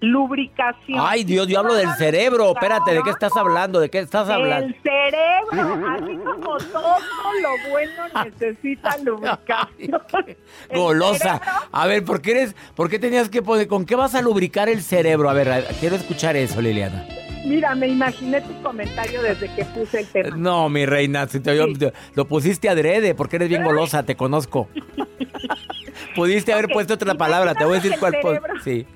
lubricación. 0.00 0.98
Ay, 1.00 1.24
Dios, 1.24 1.46
yo 1.48 1.58
hablo 1.58 1.74
del 1.74 1.90
cerebro. 1.94 2.52
Espérate, 2.52 2.94
¿de 2.94 3.02
qué 3.02 3.10
estás 3.10 3.36
hablando? 3.36 3.80
¿De 3.80 3.90
qué 3.90 4.00
estás 4.00 4.28
hablando? 4.28 4.66
El 4.66 4.76
cerebro, 4.82 5.90
así 5.90 6.16
como 6.16 6.56
todo 6.58 6.98
lo 7.42 7.70
bueno 7.70 8.24
necesita 8.24 8.96
lubricación. 9.04 10.02
Golosa. 10.72 11.40
A 11.72 11.86
ver, 11.86 12.04
¿por 12.04 12.20
qué 12.20 12.32
eres, 12.32 12.56
por 12.74 12.88
qué 12.88 12.98
tenías 12.98 13.28
que 13.28 13.42
poner, 13.42 13.66
con 13.66 13.86
qué 13.86 13.96
vas 13.96 14.14
a 14.14 14.22
lubricar 14.22 14.68
el 14.68 14.82
cerebro? 14.82 15.30
A 15.30 15.32
ver, 15.32 15.66
quiero 15.80 15.96
escuchar 15.96 16.36
eso, 16.36 16.60
Liliana. 16.60 17.06
Mira, 17.44 17.74
me 17.74 17.88
imaginé 17.88 18.40
tu 18.40 18.62
comentario 18.62 19.22
desde 19.22 19.54
que 19.54 19.64
puse 19.66 20.00
el 20.00 20.06
tema. 20.06 20.36
No, 20.36 20.70
mi 20.70 20.86
reina, 20.86 21.26
si 21.28 21.40
te, 21.40 21.54
lo 22.14 22.24
pusiste 22.26 22.70
adrede 22.70 23.14
porque 23.14 23.36
eres 23.36 23.50
bien 23.50 23.62
golosa, 23.62 24.02
te 24.02 24.16
conozco. 24.16 24.68
Pudiste 26.16 26.52
haber 26.52 26.68
puesto 26.68 26.94
otra 26.94 27.14
palabra, 27.14 27.54
te 27.54 27.64
voy 27.64 27.78
a 27.78 27.80
decir 27.80 27.98
cuál. 27.98 28.16
Sí. 28.62 28.86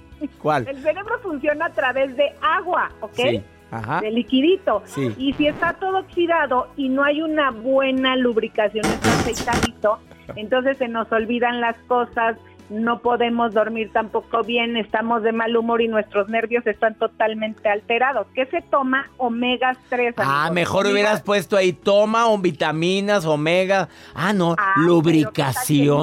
¿Cuál? 0.42 0.68
El 0.68 0.82
cerebro 0.82 1.18
funciona 1.20 1.66
a 1.66 1.72
través 1.72 2.16
de 2.16 2.32
agua, 2.40 2.90
¿ok? 3.00 3.14
Sí. 3.14 3.42
Ajá. 3.70 4.00
De 4.00 4.10
liquidito. 4.10 4.82
Sí. 4.86 5.14
Y 5.18 5.34
si 5.34 5.46
está 5.46 5.74
todo 5.74 5.98
oxidado 5.98 6.68
y 6.76 6.88
no 6.88 7.04
hay 7.04 7.20
una 7.20 7.50
buena 7.50 8.16
lubricación, 8.16 8.84
está 8.86 9.10
aceitadito, 9.10 9.98
entonces 10.36 10.78
se 10.78 10.88
nos 10.88 11.10
olvidan 11.12 11.60
las 11.60 11.76
cosas, 11.80 12.36
no 12.70 13.00
podemos 13.00 13.54
dormir 13.54 13.90
tampoco 13.92 14.42
bien, 14.42 14.76
estamos 14.76 15.22
de 15.22 15.32
mal 15.32 15.56
humor 15.56 15.80
y 15.80 15.88
nuestros 15.88 16.28
nervios 16.28 16.66
están 16.66 16.94
totalmente 16.94 17.68
alterados. 17.68 18.26
¿Qué 18.34 18.46
se 18.46 18.60
toma? 18.62 19.10
Omega 19.16 19.76
3. 19.88 20.14
Ah, 20.18 20.50
mejor 20.52 20.86
hubieras 20.86 21.22
puesto 21.22 21.56
ahí, 21.56 21.72
toma 21.72 22.28
o 22.28 22.38
vitaminas, 22.38 23.24
omega. 23.24 23.88
Ah, 24.14 24.32
no, 24.32 24.54
ah, 24.58 24.74
lubricación. 24.76 26.02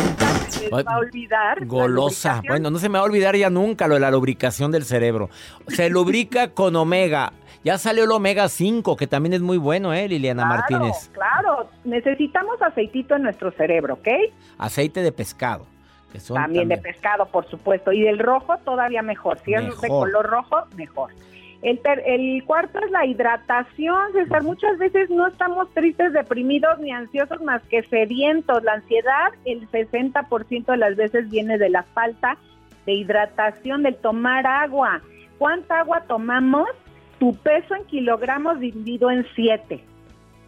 Se 0.50 0.70
va 0.70 0.82
a 0.86 0.98
olvidar. 0.98 1.66
Golosa. 1.66 2.42
Bueno, 2.48 2.72
no 2.72 2.80
se 2.80 2.90
me 2.90 2.98
va 2.98 3.04
a 3.04 3.08
olvidar 3.08 3.36
ya 3.36 3.50
nunca 3.50 3.88
lo 3.88 3.96
de 3.96 4.00
la 4.00 4.12
lubricación 4.12 4.72
del 4.72 4.86
cerebro. 4.86 5.30
Se 5.68 5.90
lubrica 5.90 6.50
con 6.54 6.76
omega. 6.76 7.34
Ya 7.64 7.80
salió 7.80 8.04
el 8.04 8.12
omega 8.12 8.48
5, 8.48 8.96
que 8.96 9.08
también 9.08 9.34
es 9.34 9.42
muy 9.42 9.58
bueno, 9.58 9.92
¿eh, 9.92 10.08
Liliana 10.08 10.46
Martínez? 10.46 11.10
Claro, 11.14 11.68
necesitamos 11.84 12.62
aceitito 12.62 13.16
en 13.16 13.24
nuestro 13.24 13.52
cerebro, 13.54 13.96
¿ok? 13.96 14.08
Aceite 14.60 15.02
de 15.02 15.12
pescado 15.12 15.66
también, 16.34 16.68
de 16.68 16.78
pescado, 16.78 17.26
por 17.28 17.50
supuesto. 17.50 17.92
Y 17.92 18.02
del 18.02 18.20
rojo 18.20 18.58
todavía 18.64 19.02
mejor. 19.02 19.40
Si 19.40 19.54
es 19.54 19.82
de 19.82 19.88
color 19.88 20.26
rojo, 20.26 20.64
mejor. 20.76 21.12
El, 21.62 21.80
el 22.06 22.44
cuarto 22.46 22.80
es 22.80 22.92
la 22.92 23.06
hidratación, 23.06 24.14
César. 24.14 24.44
Muchas 24.44 24.78
veces 24.78 25.10
no 25.10 25.28
estamos 25.28 25.72
tristes, 25.74 26.14
deprimidos 26.14 26.80
ni 26.80 26.92
ansiosos 26.92 27.42
más 27.42 27.64
que 27.64 27.84
sedientos. 27.84 28.64
La 28.64 28.74
ansiedad, 28.74 29.32
el 29.46 29.70
60% 29.70 30.66
de 30.66 30.78
las 30.78 30.96
veces 30.96 31.30
viene 31.30 31.58
de 31.58 31.70
la 31.70 31.84
falta 31.84 32.38
de 32.86 32.94
hidratación, 32.94 33.84
del 33.84 33.96
tomar 33.96 34.46
agua. 34.46 35.02
¿Cuánta 35.38 35.80
agua 35.80 36.02
tomamos? 36.08 36.68
Tu 37.20 37.34
peso 37.38 37.76
en 37.76 37.86
kilogramos 37.86 38.60
dividido 38.60 39.10
en 39.10 39.26
7. 39.36 39.84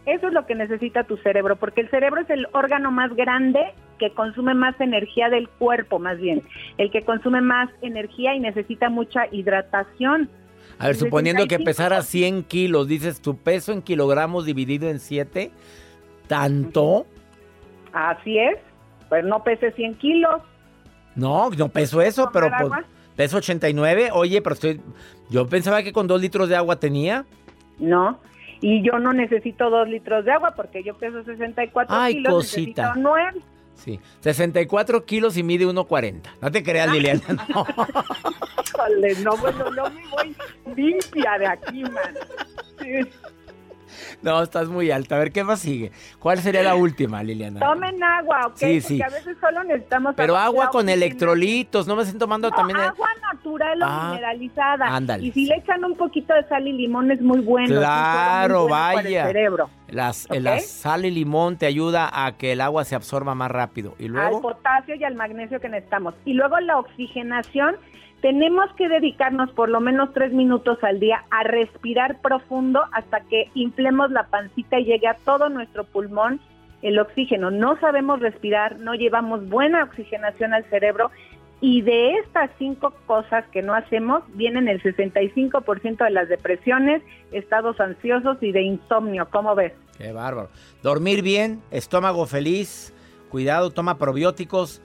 Eso 0.08 0.28
es 0.28 0.32
lo 0.32 0.46
que 0.46 0.54
necesita 0.54 1.04
tu 1.04 1.18
cerebro, 1.18 1.56
porque 1.56 1.82
el 1.82 1.90
cerebro 1.90 2.22
es 2.22 2.30
el 2.30 2.46
órgano 2.52 2.90
más 2.90 3.14
grande 3.14 3.60
que 3.98 4.14
consume 4.14 4.54
más 4.54 4.80
energía 4.80 5.28
del 5.28 5.50
cuerpo, 5.50 5.98
más 5.98 6.18
bien, 6.18 6.42
el 6.78 6.90
que 6.90 7.04
consume 7.04 7.42
más 7.42 7.68
energía 7.82 8.34
y 8.34 8.40
necesita 8.40 8.88
mucha 8.88 9.26
hidratación. 9.30 10.30
A 10.78 10.86
ver, 10.86 10.96
suponiendo 10.96 11.46
que 11.46 11.58
pesara 11.58 12.00
100 12.00 12.44
kilos, 12.44 12.88
dices 12.88 13.20
tu 13.20 13.36
peso 13.36 13.70
en 13.72 13.82
kilogramos 13.82 14.46
dividido 14.46 14.88
en 14.88 14.98
7, 14.98 15.50
¿tanto? 16.26 17.06
Así 17.92 18.38
es, 18.38 18.56
pues 19.10 19.26
no 19.26 19.44
pese 19.44 19.72
100 19.72 19.96
kilos. 19.96 20.40
No, 21.16 21.50
no 21.50 21.68
peso 21.68 22.00
eso, 22.00 22.30
pero 22.32 22.48
pues, 22.58 22.86
peso 23.14 23.36
89. 23.36 24.08
Oye, 24.14 24.40
pero 24.40 24.54
estoy, 24.54 24.80
yo 25.28 25.46
pensaba 25.46 25.82
que 25.82 25.92
con 25.92 26.06
dos 26.06 26.18
litros 26.18 26.48
de 26.48 26.56
agua 26.56 26.76
tenía. 26.76 27.26
No, 27.78 28.18
y 28.60 28.82
yo 28.82 28.98
no 28.98 29.12
necesito 29.12 29.70
dos 29.70 29.88
litros 29.88 30.24
de 30.24 30.32
agua 30.32 30.52
porque 30.54 30.82
yo 30.82 30.94
peso 30.96 31.22
64 31.24 31.94
Ay, 31.96 32.14
kilos, 32.14 32.32
cosita. 32.32 32.82
necesito 32.82 33.00
9. 33.00 33.40
Sí, 33.74 34.00
64 34.20 35.04
kilos 35.04 35.36
y 35.36 35.42
mide 35.44 35.64
1.40. 35.66 36.22
No 36.42 36.50
te 36.50 36.62
creas, 36.62 36.90
Liliana. 36.90 37.20
No. 37.54 37.64
no, 39.24 39.36
bueno, 39.38 39.70
no 39.70 39.90
me 39.90 40.06
voy 40.08 40.36
limpia 40.76 41.38
de 41.38 41.46
aquí, 41.46 41.82
man. 41.82 42.14
Sí. 42.80 43.08
No, 44.22 44.42
estás 44.42 44.68
muy 44.68 44.90
alta. 44.90 45.16
A 45.16 45.18
ver, 45.18 45.32
¿qué 45.32 45.44
más 45.44 45.60
sigue? 45.60 45.92
¿Cuál 46.18 46.38
sería 46.38 46.62
la 46.62 46.74
última, 46.74 47.22
Liliana? 47.22 47.60
Tomen 47.60 48.02
agua, 48.02 48.46
¿ok? 48.48 48.56
Sí, 48.56 48.80
sí. 48.80 48.98
Porque 48.98 49.14
a 49.14 49.16
veces 49.18 49.36
solo 49.40 49.64
necesitamos 49.64 50.14
Pero 50.16 50.36
agua, 50.36 50.70
con 50.70 50.88
electrolitos, 50.88 51.86
no 51.86 51.96
me 51.96 52.02
estén 52.02 52.18
tomando 52.18 52.50
también... 52.50 52.78
agua 52.78 53.08
natural 53.32 53.82
o 53.82 53.86
Ah, 53.86 54.08
mineralizada. 54.10 54.86
ándale. 54.86 55.24
Y 55.24 55.32
si 55.32 55.46
le 55.46 55.56
echan 55.56 55.84
un 55.84 55.96
poquito 55.96 56.34
de 56.34 56.44
sal 56.48 56.66
y 56.66 56.72
limón 56.72 57.10
es 57.10 57.20
muy 57.20 57.40
bueno. 57.40 57.74
Claro, 57.78 58.60
muy 58.60 58.68
bueno 58.68 58.84
para 58.84 58.94
vaya. 59.02 59.20
el 59.22 59.26
cerebro. 59.28 59.70
Las, 59.88 60.26
¿Ok? 60.26 60.36
la 60.40 60.58
sal 60.60 61.04
y 61.06 61.10
limón 61.10 61.56
te 61.56 61.66
ayuda 61.66 62.10
a 62.12 62.36
que 62.36 62.52
el 62.52 62.60
agua 62.60 62.84
se 62.84 62.94
absorba 62.94 63.34
más 63.34 63.50
rápido. 63.50 63.94
Y 63.98 64.04
Al 64.06 64.10
luego... 64.12 64.42
potasio 64.42 64.94
y 64.96 65.04
al 65.04 65.14
magnesio 65.14 65.60
que 65.60 65.68
necesitamos. 65.68 66.14
Y 66.24 66.34
luego 66.34 66.58
la 66.60 66.78
oxigenación, 66.78 67.76
tenemos 68.20 68.70
que 68.76 68.88
dedicarnos 68.88 69.50
por 69.52 69.68
lo 69.68 69.80
menos 69.80 70.12
tres 70.12 70.32
minutos 70.32 70.78
al 70.82 70.98
día 70.98 71.24
a 71.30 71.44
respirar 71.44 72.20
profundo 72.20 72.82
hasta 72.92 73.20
que 73.20 73.50
inflemos 73.54 74.10
la 74.10 74.26
pancita 74.26 74.78
y 74.78 74.84
llegue 74.84 75.06
a 75.06 75.16
todo 75.24 75.48
nuestro 75.48 75.84
pulmón 75.84 76.40
el 76.82 76.98
oxígeno. 76.98 77.50
No 77.50 77.78
sabemos 77.80 78.20
respirar, 78.20 78.78
no 78.80 78.94
llevamos 78.94 79.48
buena 79.48 79.84
oxigenación 79.84 80.52
al 80.52 80.64
cerebro 80.64 81.10
y 81.60 81.82
de 81.82 82.14
estas 82.18 82.50
cinco 82.58 82.94
cosas 83.06 83.44
que 83.52 83.62
no 83.62 83.74
hacemos 83.74 84.22
vienen 84.34 84.68
el 84.68 84.80
65% 84.82 86.04
de 86.04 86.10
las 86.10 86.28
depresiones, 86.28 87.02
estados 87.32 87.80
ansiosos 87.80 88.38
y 88.40 88.52
de 88.52 88.62
insomnio. 88.62 89.28
¿Cómo 89.30 89.54
ves? 89.54 89.72
Qué 89.96 90.12
bárbaro. 90.12 90.50
Dormir 90.82 91.22
bien, 91.22 91.60
estómago 91.70 92.26
feliz, 92.26 92.94
cuidado, 93.28 93.70
toma 93.70 93.98
probióticos, 93.98 94.82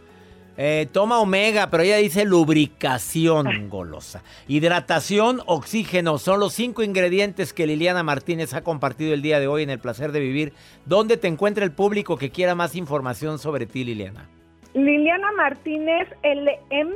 eh, 0.57 0.87
toma 0.91 1.19
omega, 1.19 1.69
pero 1.69 1.83
ella 1.83 1.97
dice 1.97 2.25
lubricación 2.25 3.69
golosa. 3.69 4.23
Hidratación, 4.47 5.41
oxígeno, 5.45 6.17
son 6.17 6.39
los 6.39 6.53
cinco 6.53 6.83
ingredientes 6.83 7.53
que 7.53 7.67
Liliana 7.67 8.03
Martínez 8.03 8.53
ha 8.53 8.63
compartido 8.63 9.13
el 9.13 9.21
día 9.21 9.39
de 9.39 9.47
hoy 9.47 9.63
en 9.63 9.69
El 9.69 9.79
Placer 9.79 10.11
de 10.11 10.19
Vivir. 10.19 10.53
¿Dónde 10.85 11.17
te 11.17 11.27
encuentra 11.27 11.63
el 11.63 11.71
público 11.71 12.17
que 12.17 12.29
quiera 12.29 12.55
más 12.55 12.75
información 12.75 13.39
sobre 13.39 13.65
ti, 13.65 13.83
Liliana? 13.83 14.29
Liliana 14.73 15.31
Martínez 15.33 16.07
LM 16.23 16.95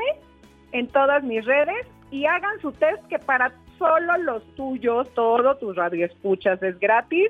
en 0.71 0.87
todas 0.87 1.23
mis 1.23 1.45
redes 1.45 1.87
y 2.11 2.25
hagan 2.25 2.59
su 2.61 2.71
test 2.71 3.03
que 3.07 3.19
para 3.19 3.51
solo 3.77 4.17
los 4.19 4.43
tuyos, 4.55 5.07
todos 5.13 5.59
tus 5.59 5.75
radioescuchas 5.75 6.61
es 6.63 6.79
gratis 6.79 7.29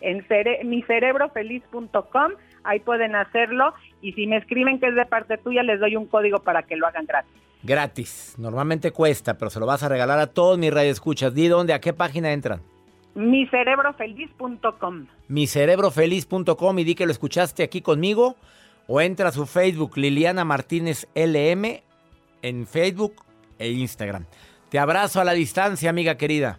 en 0.00 0.26
cere 0.26 0.62
micerebrofeliz.com, 0.64 2.32
ahí 2.64 2.80
pueden 2.80 3.14
hacerlo 3.14 3.74
y 4.00 4.12
si 4.12 4.26
me 4.26 4.36
escriben 4.36 4.80
que 4.80 4.88
es 4.88 4.94
de 4.94 5.06
parte 5.06 5.38
tuya 5.38 5.62
les 5.62 5.80
doy 5.80 5.96
un 5.96 6.06
código 6.06 6.40
para 6.40 6.62
que 6.62 6.76
lo 6.76 6.86
hagan 6.86 7.06
gratis. 7.06 7.32
Gratis. 7.62 8.34
Normalmente 8.38 8.90
cuesta, 8.90 9.38
pero 9.38 9.50
se 9.50 9.60
lo 9.60 9.66
vas 9.66 9.82
a 9.82 9.88
regalar 9.88 10.18
a 10.18 10.26
todos 10.26 10.58
mis 10.58 10.72
radioescuchas. 10.72 11.32
Di 11.34 11.48
dónde, 11.48 11.72
a 11.72 11.80
qué 11.80 11.92
página 11.92 12.32
entran. 12.32 12.60
micerebrofeliz.com. 13.14 15.06
micerebrofeliz.com 15.28 16.78
y 16.78 16.84
di 16.84 16.94
que 16.94 17.06
lo 17.06 17.12
escuchaste 17.12 17.62
aquí 17.62 17.80
conmigo 17.80 18.36
o 18.88 19.00
entra 19.00 19.28
a 19.28 19.32
su 19.32 19.46
Facebook 19.46 19.96
Liliana 19.96 20.44
Martínez 20.44 21.06
LM 21.14 21.82
en 22.42 22.66
Facebook 22.66 23.14
e 23.58 23.70
Instagram. 23.70 24.26
Te 24.70 24.78
abrazo 24.78 25.20
a 25.20 25.24
la 25.24 25.32
distancia, 25.32 25.90
amiga 25.90 26.16
querida. 26.16 26.58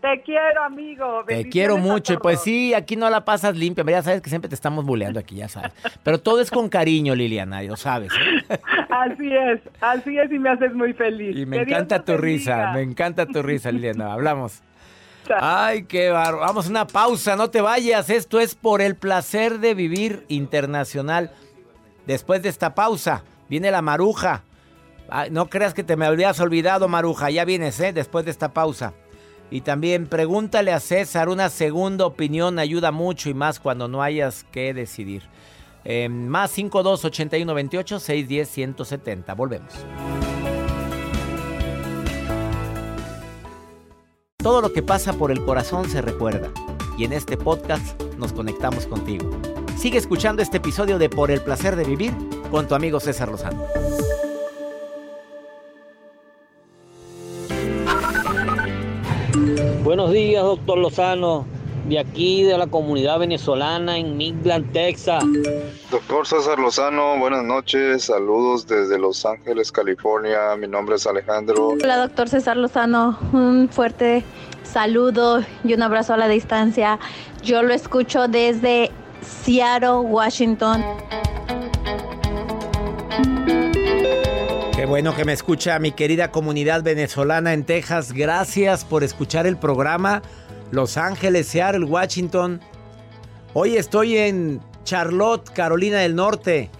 Te 0.00 0.22
quiero, 0.22 0.62
amigo. 0.62 1.24
Te 1.26 1.48
quiero 1.48 1.76
mucho. 1.76 2.12
Y 2.12 2.16
pues 2.18 2.40
sí, 2.40 2.72
aquí 2.72 2.94
no 2.94 3.10
la 3.10 3.24
pasas 3.24 3.56
limpia. 3.56 3.84
Ya 3.84 4.02
sabes 4.02 4.20
que 4.20 4.30
siempre 4.30 4.48
te 4.48 4.54
estamos 4.54 4.84
buleando 4.84 5.18
aquí, 5.18 5.36
ya 5.36 5.48
sabes. 5.48 5.72
Pero 6.04 6.20
todo 6.20 6.40
es 6.40 6.50
con 6.50 6.68
cariño, 6.68 7.16
Liliana, 7.16 7.62
lo 7.62 7.76
sabes. 7.76 8.12
¿eh? 8.12 8.60
Así 8.90 9.32
es, 9.32 9.60
así 9.80 10.18
es 10.18 10.32
y 10.32 10.38
me 10.40 10.50
haces 10.50 10.72
muy 10.74 10.92
feliz. 10.92 11.36
Y 11.36 11.46
me 11.46 11.58
encanta 11.58 12.04
tu 12.04 12.16
risa, 12.16 12.72
me 12.72 12.82
encanta 12.82 13.26
tu 13.26 13.42
risa, 13.42 13.70
Liliana. 13.70 14.12
Hablamos. 14.12 14.62
Ay, 15.40 15.84
qué 15.84 16.10
barro. 16.10 16.40
Vamos 16.40 16.66
a 16.66 16.70
una 16.70 16.86
pausa, 16.86 17.36
no 17.36 17.50
te 17.50 17.60
vayas. 17.60 18.10
Esto 18.10 18.40
es 18.40 18.54
por 18.54 18.80
el 18.80 18.96
placer 18.96 19.58
de 19.58 19.74
vivir 19.74 20.24
internacional. 20.28 21.30
Después 22.06 22.42
de 22.42 22.48
esta 22.48 22.74
pausa, 22.74 23.22
viene 23.48 23.70
la 23.70 23.82
maruja. 23.82 24.42
no 25.30 25.48
creas 25.48 25.74
que 25.74 25.84
te 25.84 25.96
me 25.96 26.06
habrías 26.06 26.40
olvidado, 26.40 26.88
maruja. 26.88 27.30
Ya 27.30 27.44
vienes, 27.44 27.78
¿eh? 27.80 27.92
Después 27.92 28.24
de 28.24 28.30
esta 28.30 28.52
pausa. 28.52 28.94
Y 29.50 29.62
también 29.62 30.06
pregúntale 30.06 30.72
a 30.72 30.80
César, 30.80 31.28
una 31.28 31.48
segunda 31.48 32.04
opinión 32.04 32.58
ayuda 32.58 32.92
mucho 32.92 33.30
y 33.30 33.34
más 33.34 33.60
cuando 33.60 33.88
no 33.88 34.02
hayas 34.02 34.44
que 34.44 34.74
decidir. 34.74 35.22
Eh, 35.84 36.08
más 36.08 36.50
52 36.50 37.04
81 37.04 37.54
28 37.54 38.00
610 38.00 38.48
170. 38.48 39.34
Volvemos. 39.34 39.72
Todo 44.36 44.60
lo 44.60 44.72
que 44.72 44.82
pasa 44.82 45.14
por 45.14 45.30
el 45.30 45.44
corazón 45.44 45.88
se 45.88 46.02
recuerda. 46.02 46.50
Y 46.98 47.04
en 47.04 47.12
este 47.12 47.36
podcast 47.36 48.00
nos 48.18 48.32
conectamos 48.32 48.86
contigo. 48.86 49.30
Sigue 49.76 49.98
escuchando 49.98 50.42
este 50.42 50.58
episodio 50.58 50.98
de 50.98 51.08
Por 51.08 51.30
el 51.30 51.40
placer 51.40 51.76
de 51.76 51.84
vivir 51.84 52.12
con 52.50 52.66
tu 52.66 52.74
amigo 52.74 53.00
César 53.00 53.28
Lozano. 53.28 53.64
Buenos 59.82 60.12
días, 60.12 60.42
doctor 60.42 60.78
Lozano, 60.78 61.46
de 61.88 61.98
aquí 61.98 62.42
de 62.42 62.58
la 62.58 62.66
comunidad 62.66 63.18
venezolana 63.20 63.96
en 63.96 64.16
Midland, 64.16 64.72
Texas. 64.72 65.24
Doctor 65.90 66.26
César 66.26 66.58
Lozano, 66.58 67.16
buenas 67.18 67.44
noches, 67.44 68.04
saludos 68.04 68.66
desde 68.66 68.98
Los 68.98 69.24
Ángeles, 69.24 69.70
California. 69.70 70.56
Mi 70.58 70.66
nombre 70.66 70.96
es 70.96 71.06
Alejandro. 71.06 71.68
Hola, 71.82 71.96
doctor 71.98 72.28
César 72.28 72.56
Lozano, 72.56 73.18
un 73.32 73.68
fuerte 73.70 74.24
saludo 74.64 75.42
y 75.64 75.74
un 75.74 75.82
abrazo 75.82 76.14
a 76.14 76.16
la 76.16 76.28
distancia. 76.28 76.98
Yo 77.42 77.62
lo 77.62 77.72
escucho 77.72 78.26
desde 78.26 78.90
Seattle, 79.22 80.00
Washington. 80.00 80.84
Bueno 84.88 85.14
que 85.14 85.26
me 85.26 85.34
escucha 85.34 85.78
mi 85.78 85.92
querida 85.92 86.30
comunidad 86.30 86.82
venezolana 86.82 87.52
en 87.52 87.64
Texas. 87.64 88.12
Gracias 88.12 88.86
por 88.86 89.04
escuchar 89.04 89.46
el 89.46 89.58
programa. 89.58 90.22
Los 90.70 90.96
Ángeles, 90.96 91.46
Seattle, 91.46 91.84
Washington. 91.84 92.58
Hoy 93.52 93.76
estoy 93.76 94.16
en 94.16 94.62
Charlotte, 94.84 95.50
Carolina 95.50 95.98
del 95.98 96.14
Norte. 96.14 96.70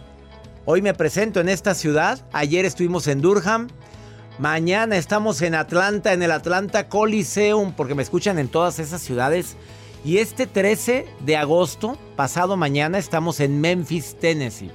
Hoy 0.65 0.81
me 0.81 0.95
presento 0.95 1.41
en 1.41 1.51
esta 1.51 1.75
ciudad. 1.75 2.25
Ayer 2.33 2.65
estuvimos 2.65 3.07
en 3.09 3.21
Durham. 3.21 3.69
Mañana 4.39 4.97
estamos 4.97 5.43
en 5.43 5.55
Atlanta, 5.55 6.15
en 6.15 6.23
el 6.23 6.31
Atlanta 6.31 6.89
Coliseum, 6.89 7.75
porque 7.75 7.95
me 7.95 8.03
escuchan 8.03 8.39
en 8.39 8.49
todas 8.49 8.79
esas 8.79 9.03
ciudades. 9.03 9.57
Y 10.03 10.17
este 10.17 10.47
13 10.47 11.07
de 11.21 11.37
agosto, 11.37 11.99
pasado 12.17 12.57
mañana, 12.57 12.97
estamos 12.97 13.41
en 13.41 13.61
Memphis, 13.61 14.17
Tennessee. 14.19 14.71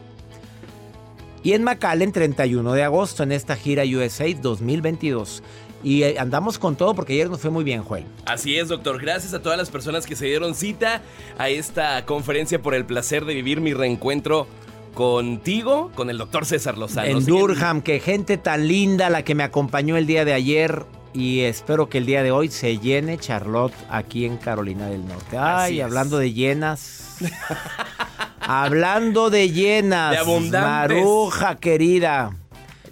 Y 1.44 1.52
en 1.54 1.64
McAllen, 1.64 2.14
31 2.14 2.74
de 2.74 2.84
agosto, 2.84 3.24
en 3.24 3.34
esta 3.34 3.56
gira 3.58 3.84
USA 3.84 4.26
2022. 4.34 5.44
Y 5.84 6.04
eh, 6.04 6.16
andamos 6.18 6.58
con 6.58 6.78
todo 6.78 6.96
porque 6.96 7.14
ayer 7.14 7.30
nos 7.30 7.42
fue 7.42 7.52
muy 7.52 7.66
bien, 7.66 7.84
Joel. 7.84 8.06
Así 8.26 8.58
es, 8.58 8.70
doctor. 8.70 9.02
Gracias 9.02 9.34
a 9.34 9.42
todas 9.42 9.58
las 9.58 9.70
personas 9.70 10.06
que 10.06 10.16
se 10.16 10.26
dieron 10.26 10.56
cita 10.56 11.02
a 11.38 11.50
esta 11.50 12.06
conferencia 12.06 12.62
por 12.62 12.74
el 12.74 12.86
placer 12.86 13.26
de 13.26 13.34
vivir 13.34 13.60
mi 13.60 13.74
reencuentro 13.74 14.48
contigo, 14.94 15.92
con 15.96 16.10
el 16.10 16.18
doctor 16.18 16.46
César 16.46 16.78
Lozano. 16.78 17.10
En 17.10 17.26
Durham, 17.26 17.82
que 17.82 18.00
gente 18.00 18.38
tan 18.38 18.68
linda 18.68 19.10
la 19.10 19.24
que 19.24 19.36
me 19.36 19.44
acompañó 19.44 19.98
el 19.98 20.08
día 20.08 20.24
de 20.24 20.34
ayer. 20.34 20.86
Y 21.14 21.42
espero 21.42 21.90
que 21.90 22.00
el 22.00 22.06
día 22.08 22.24
de 22.24 22.32
hoy 22.32 22.50
se 22.50 22.80
llene 22.80 23.20
Charlotte 23.20 23.74
aquí 23.90 24.26
en 24.26 24.38
Carolina 24.38 24.88
del 24.88 25.06
Norte. 25.06 25.38
Ay, 25.38 25.82
hablando 25.82 26.18
de 26.18 26.34
llenas. 26.34 27.18
Hablando 28.48 29.30
de 29.30 29.50
llenas, 29.52 30.26
de. 30.26 30.50
Maruja 30.52 31.56
querida. 31.56 32.36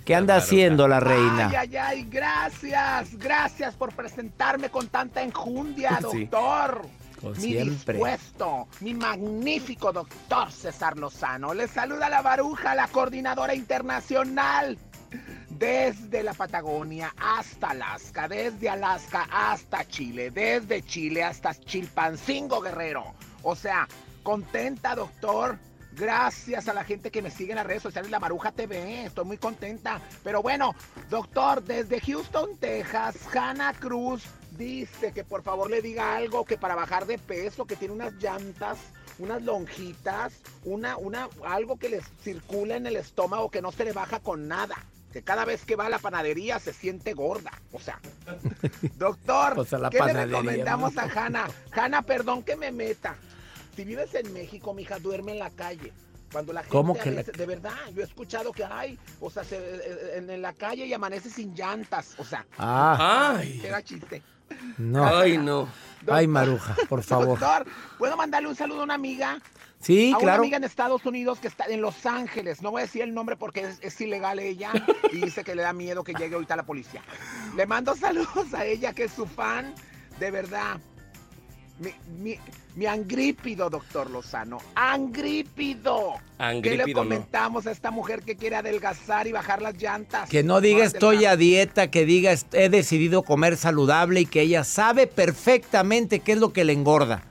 ¿Qué 0.06 0.16
anda 0.16 0.38
haciendo 0.38 0.88
la 0.88 1.00
reina? 1.00 1.50
Ay, 1.50 1.56
ay, 1.56 1.78
ay, 1.78 2.08
gracias, 2.10 3.18
gracias 3.18 3.76
por 3.76 3.94
presentarme 3.94 4.70
con 4.70 4.88
tanta 4.88 5.22
enjundia, 5.22 6.00
doctor. 6.02 6.82
mi 7.24 7.36
siempre. 7.36 7.96
dispuesto, 7.96 8.68
mi 8.80 8.94
magnífico 8.94 9.92
doctor 9.92 10.52
César 10.52 10.98
Lozano. 10.98 11.54
Le 11.54 11.68
saluda 11.68 12.10
la 12.10 12.22
Baruja, 12.22 12.74
la 12.74 12.88
coordinadora 12.88 13.54
internacional. 13.54 14.78
Desde 15.50 16.24
la 16.24 16.34
Patagonia 16.34 17.14
hasta 17.18 17.70
Alaska, 17.70 18.28
desde 18.28 18.70
Alaska 18.70 19.28
hasta 19.32 19.88
Chile, 19.88 20.32
desde 20.32 20.82
Chile 20.82 21.24
hasta 21.24 21.54
Chilpancingo 21.54 22.62
Guerrero. 22.62 23.14
O 23.44 23.56
sea, 23.56 23.88
Contenta, 24.24 24.96
doctor. 24.96 25.58
Gracias 25.94 26.70
a 26.70 26.74
la 26.74 26.86
gente 26.86 27.12
que 27.12 27.22
me 27.22 27.32
sigue 27.32 27.52
en 27.52 27.58
las 27.58 27.66
redes 27.66 27.84
sociales, 27.84 28.10
la 28.12 28.20
Maruja 28.20 28.52
TV. 28.52 29.06
Estoy 29.06 29.26
muy 29.26 29.38
contenta. 29.38 30.00
Pero 30.24 30.42
bueno, 30.42 30.74
doctor, 31.10 31.62
desde 31.64 32.00
Houston, 32.00 32.58
Texas, 32.58 33.18
Hannah 33.36 33.74
Cruz 33.74 34.24
dice 34.58 35.12
que 35.12 35.24
por 35.24 35.44
favor 35.44 35.70
le 35.70 35.82
diga 35.82 36.16
algo 36.16 36.46
que 36.46 36.58
para 36.58 36.76
bajar 36.76 37.06
de 37.08 37.18
peso, 37.18 37.66
que 37.66 37.76
tiene 37.76 37.94
unas 37.94 38.14
llantas, 38.14 38.78
unas 39.20 39.42
lonjitas, 39.42 40.34
una, 40.64 40.98
una, 40.98 41.28
algo 41.46 41.78
que 41.78 41.90
le 41.90 42.02
circula 42.24 42.76
en 42.78 42.88
el 42.88 42.96
estómago 42.96 43.50
que 43.50 43.62
no 43.62 43.72
se 43.72 43.84
le 43.84 43.92
baja 43.92 44.20
con 44.20 44.48
nada. 44.48 44.76
Que 45.12 45.24
cada 45.24 45.44
vez 45.44 45.66
que 45.66 45.76
va 45.76 45.88
a 45.88 45.90
la 45.90 46.00
panadería 46.00 46.58
se 46.60 46.72
siente 46.72 47.14
gorda. 47.14 47.52
O 47.74 47.80
sea, 47.82 48.00
doctor, 48.96 49.68
¿qué 49.90 50.00
le 50.00 50.14
recomendamos 50.14 50.98
a 50.98 51.04
Hannah? 51.04 51.50
Hannah, 51.74 52.02
perdón 52.04 52.44
que 52.44 52.56
me 52.56 52.72
meta. 52.72 53.18
Si 53.82 53.86
vives 53.86 54.13
en 54.13 54.32
México, 54.32 54.76
mija, 54.76 55.00
duerme 55.00 55.32
en 55.32 55.39
la 55.39 55.50
calle. 55.50 55.91
Cuando 56.32 56.54
la 56.54 56.62
gente 56.62 56.72
¿Cómo 56.72 56.94
que 56.94 57.10
de 57.10 57.46
verdad, 57.48 57.74
yo 57.96 58.02
he 58.02 58.06
escuchado 58.06 58.52
que 58.52 58.63
hay, 58.63 59.00
o 59.20 59.28
sea, 59.32 59.44
se, 59.44 59.56
eh, 59.58 59.82
eh, 59.84 60.26
en, 60.30 60.39
la 60.39 60.54
calle 60.54 60.86
y 60.86 60.94
amanece 60.94 61.32
sin 61.32 61.56
llantas, 61.56 62.13
o 62.20 62.24
sea, 62.24 62.46
ah. 62.60 63.38
ay, 63.39 63.60
era 63.65 63.82
chiste. 63.82 64.22
No. 64.78 65.04
Ay, 65.04 65.39
no. 65.39 65.67
Ay, 66.08 66.28
Maruja, 66.28 66.76
por 66.88 67.02
favor. 67.02 67.39
Doctor, 67.39 67.65
¿puedo 67.98 68.15
mandarle 68.15 68.50
un 68.50 68.56
saludo 68.56 68.82
a 68.82 68.84
una 68.84 68.94
amiga? 68.94 69.39
Sí, 69.80 70.13
a 70.13 70.20
claro. 70.20 70.26
Una 70.26 70.44
amiga 70.44 70.58
en 70.58 70.63
Estados 70.63 71.04
Unidos 71.04 71.39
que 71.39 71.48
está 71.48 71.65
en 71.65 71.82
Los 71.82 72.06
Ángeles. 72.06 72.62
No 72.62 72.70
voy 72.70 72.82
a 72.82 72.86
decir 72.86 73.02
el 73.02 73.15
nombre 73.15 73.36
porque 73.36 73.62
es, 73.62 73.80
es, 73.82 74.00
ilegal 74.00 74.38
ella 74.38 74.74
y 75.12 75.22
dice 75.22 75.44
que 75.44 75.56
le 75.56 75.63
da 75.63 75.74
miedo 75.74 76.04
que 76.04 76.13
llegue 76.13 76.36
ahorita 76.36 76.56
la 76.56 76.67
policía. 76.67 77.02
Le 77.56 77.65
mando 77.65 77.96
saludos 77.96 78.54
a 78.54 78.63
ella 78.63 78.94
que 78.94 79.06
es 79.06 79.12
su 79.12 79.26
fan, 79.26 79.74
de 80.20 80.30
verdad. 80.30 80.80
Mi, 81.82 81.89
mi, 82.20 82.38
mi, 82.76 82.86
angrípido, 82.86 83.67
doctor 83.67 84.08
Lozano. 84.12 84.60
Angrípido. 84.76 86.13
Angrípido 86.38 86.86
¿Qué 86.86 86.89
le 86.89 86.94
comentamos 86.94 87.65
a 87.65 87.72
esta 87.72 87.89
mujer 87.89 88.22
que 88.22 88.36
quiere 88.36 88.56
adelgazar 88.56 89.26
y 89.26 89.32
bajar 89.32 89.63
las 89.63 89.82
llantas? 89.82 90.30
Que 90.30 90.44
no 90.44 90.62
diga 90.62 90.86
estoy 90.86 91.26
a 91.26 91.36
dieta, 91.36 91.89
que 91.89 92.06
diga 92.06 92.36
he 92.54 92.70
decidido 92.70 93.24
comer 93.24 93.58
saludable 93.58 94.22
y 94.22 94.26
que 94.28 94.41
ella 94.41 94.63
sabe 94.63 95.08
perfectamente 95.08 96.20
qué 96.20 96.34
es 96.34 96.38
lo 96.38 96.54
que 96.54 96.65
le 96.65 96.74
engorda. 96.74 97.24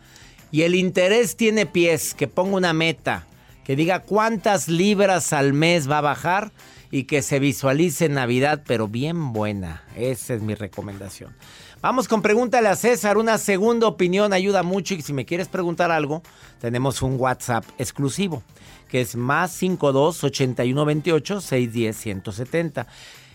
Y 0.51 0.63
el 0.63 0.75
interés 0.75 1.37
tiene 1.37 1.65
pies, 1.65 2.13
que 2.13 2.27
ponga 2.27 2.57
una 2.57 2.73
meta, 2.73 3.29
que 3.63 3.77
diga 3.77 4.01
cuántas 4.01 4.67
libras 4.67 5.33
al 5.33 5.53
mes 5.53 5.89
va 5.89 5.99
a 5.99 6.03
bajar 6.03 6.51
y 6.91 7.05
que 7.05 7.23
se 7.23 7.39
visualice 7.39 8.09
Navidad, 8.09 8.65
pero 8.67 8.89
bien 8.89 9.33
buena. 9.33 9.85
Esa 9.95 10.35
es 10.35 10.43
mi 10.43 10.57
recomendación. 10.57 11.37
Vamos 11.83 12.09
con 12.09 12.21
pregúntale 12.21 12.69
a 12.69 12.77
César. 12.77 13.17
Una 13.17 13.39
segunda 13.39 13.87
opinión 13.87 14.35
ayuda 14.35 14.63
mucho. 14.63 14.93
Y 14.93 15.01
si 15.01 15.15
me 15.15 15.25
quieres 15.25 15.49
preguntar 15.49 15.91
algo, 15.91 16.23
tenemos 16.61 17.01
un 17.01 17.19
WhatsApp 17.19 17.65
exclusivo 17.79 18.43
que 18.91 19.01
es 19.01 19.17
más 19.17 19.53
52 19.53 20.25
81 20.25 20.85
28 20.85 21.41
610 21.41 21.97
170. 21.97 22.87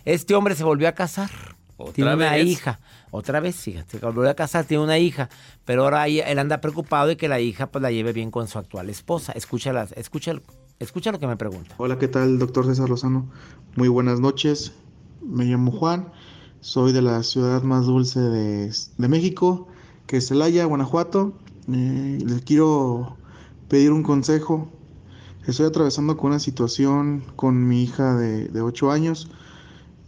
Este 0.03 0.35
hombre 0.35 0.53
se 0.53 0.63
volvió 0.63 0.87
a 0.87 0.91
casar. 0.91 1.31
tiene 1.93 2.13
una 2.13 2.37
hija. 2.37 2.79
Otra 3.09 3.39
vez, 3.39 3.55
fíjate, 3.55 3.97
se 3.97 4.05
volvió 4.05 4.29
a 4.29 4.35
casar, 4.35 4.65
tiene 4.65 4.83
una 4.83 4.99
hija. 4.99 5.29
Pero 5.63 5.83
ahora 5.83 6.07
él 6.07 6.37
anda 6.37 6.61
preocupado 6.61 7.07
de 7.07 7.17
que 7.17 7.27
la 7.27 7.39
hija 7.39 7.65
pues 7.67 7.81
la 7.81 7.89
lleve 7.89 8.13
bien 8.13 8.29
con 8.29 8.47
su 8.47 8.59
actual 8.59 8.91
esposa. 8.91 9.31
Escúchala, 9.31 9.87
escúchalo, 9.95 10.43
escucha 10.77 11.11
lo 11.11 11.17
que 11.17 11.25
me 11.25 11.35
pregunta. 11.35 11.73
Hola, 11.77 11.97
¿qué 11.97 12.09
tal, 12.09 12.37
doctor 12.37 12.67
César 12.67 12.89
Lozano? 12.89 13.27
Muy 13.75 13.87
buenas 13.87 14.19
noches. 14.19 14.73
Me 15.23 15.45
llamo 15.45 15.71
Juan. 15.71 16.11
Soy 16.65 16.93
de 16.93 17.03
la 17.03 17.21
ciudad 17.21 17.61
más 17.61 17.85
dulce 17.85 18.19
de, 18.19 18.73
de 18.97 19.07
México, 19.07 19.67
que 20.07 20.17
es 20.17 20.29
Celaya, 20.29 20.65
Guanajuato. 20.65 21.33
Eh, 21.71 22.17
les 22.25 22.41
quiero 22.41 23.17
pedir 23.69 23.91
un 23.91 24.01
consejo. 24.01 24.67
Estoy 25.45 25.67
atravesando 25.67 26.17
con 26.17 26.31
una 26.31 26.39
situación 26.39 27.23
con 27.35 27.67
mi 27.67 27.83
hija 27.83 28.15
de, 28.15 28.47
de 28.47 28.61
8 28.61 28.91
años. 28.91 29.29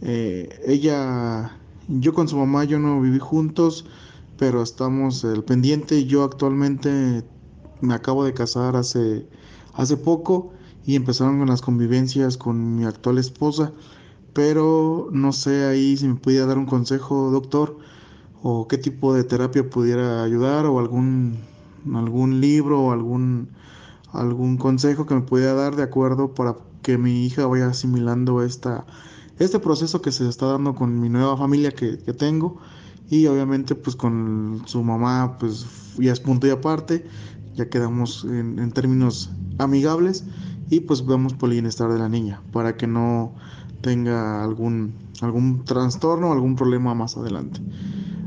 Eh, 0.02 0.48
ella, 0.66 1.56
yo 1.86 2.12
con 2.12 2.26
su 2.26 2.36
mamá, 2.36 2.64
yo 2.64 2.80
no 2.80 3.00
viví 3.00 3.20
juntos. 3.20 3.86
pero 4.36 4.60
estamos 4.60 5.22
el 5.22 5.44
pendiente. 5.44 6.06
Yo 6.06 6.24
actualmente 6.24 7.22
me 7.80 7.94
acabo 7.94 8.24
de 8.24 8.34
casar 8.34 8.74
hace, 8.74 9.28
hace 9.74 9.96
poco 9.96 10.50
y 10.84 10.96
empezaron 10.96 11.46
las 11.46 11.60
convivencias 11.60 12.36
con 12.36 12.74
mi 12.74 12.84
actual 12.84 13.18
esposa, 13.18 13.72
pero 14.32 15.08
no 15.12 15.32
sé 15.32 15.64
ahí 15.64 15.96
si 15.96 16.08
me 16.08 16.14
pudiera 16.14 16.46
dar 16.46 16.58
un 16.58 16.66
consejo, 16.66 17.30
doctor, 17.30 17.78
o 18.42 18.68
qué 18.68 18.78
tipo 18.78 19.14
de 19.14 19.24
terapia 19.24 19.68
pudiera 19.68 20.22
ayudar, 20.22 20.66
o 20.66 20.78
algún, 20.78 21.38
algún 21.94 22.40
libro 22.40 22.80
o 22.80 22.92
algún, 22.92 23.48
algún 24.12 24.56
consejo 24.56 25.06
que 25.06 25.14
me 25.14 25.22
pudiera 25.22 25.54
dar 25.54 25.76
de 25.76 25.82
acuerdo 25.82 26.34
para 26.34 26.56
que 26.82 26.98
mi 26.98 27.26
hija 27.26 27.46
vaya 27.46 27.68
asimilando 27.68 28.42
esta, 28.42 28.86
este 29.38 29.58
proceso 29.58 30.00
que 30.00 30.12
se 30.12 30.28
está 30.28 30.46
dando 30.46 30.74
con 30.74 31.00
mi 31.00 31.08
nueva 31.08 31.36
familia 31.36 31.70
que, 31.70 31.98
que 31.98 32.12
tengo. 32.12 32.58
Y 33.10 33.26
obviamente 33.26 33.74
pues 33.74 33.96
con 33.96 34.62
su 34.66 34.82
mamá 34.82 35.38
pues 35.38 35.66
ya 35.98 36.12
es 36.12 36.20
punto 36.20 36.46
y 36.46 36.50
aparte, 36.50 37.06
ya 37.56 37.68
quedamos 37.68 38.24
en, 38.24 38.58
en 38.58 38.70
términos 38.70 39.30
amigables 39.58 40.24
y 40.70 40.80
pues 40.80 41.04
vemos 41.04 41.34
por 41.34 41.48
el 41.48 41.54
bienestar 41.54 41.90
de 41.90 41.98
la 41.98 42.08
niña 42.08 42.40
para 42.52 42.76
que 42.76 42.86
no 42.86 43.32
tenga 43.80 44.42
algún, 44.42 44.94
algún 45.20 45.64
trastorno 45.64 46.30
o 46.30 46.32
algún 46.32 46.56
problema 46.56 46.94
más 46.94 47.16
adelante. 47.16 47.60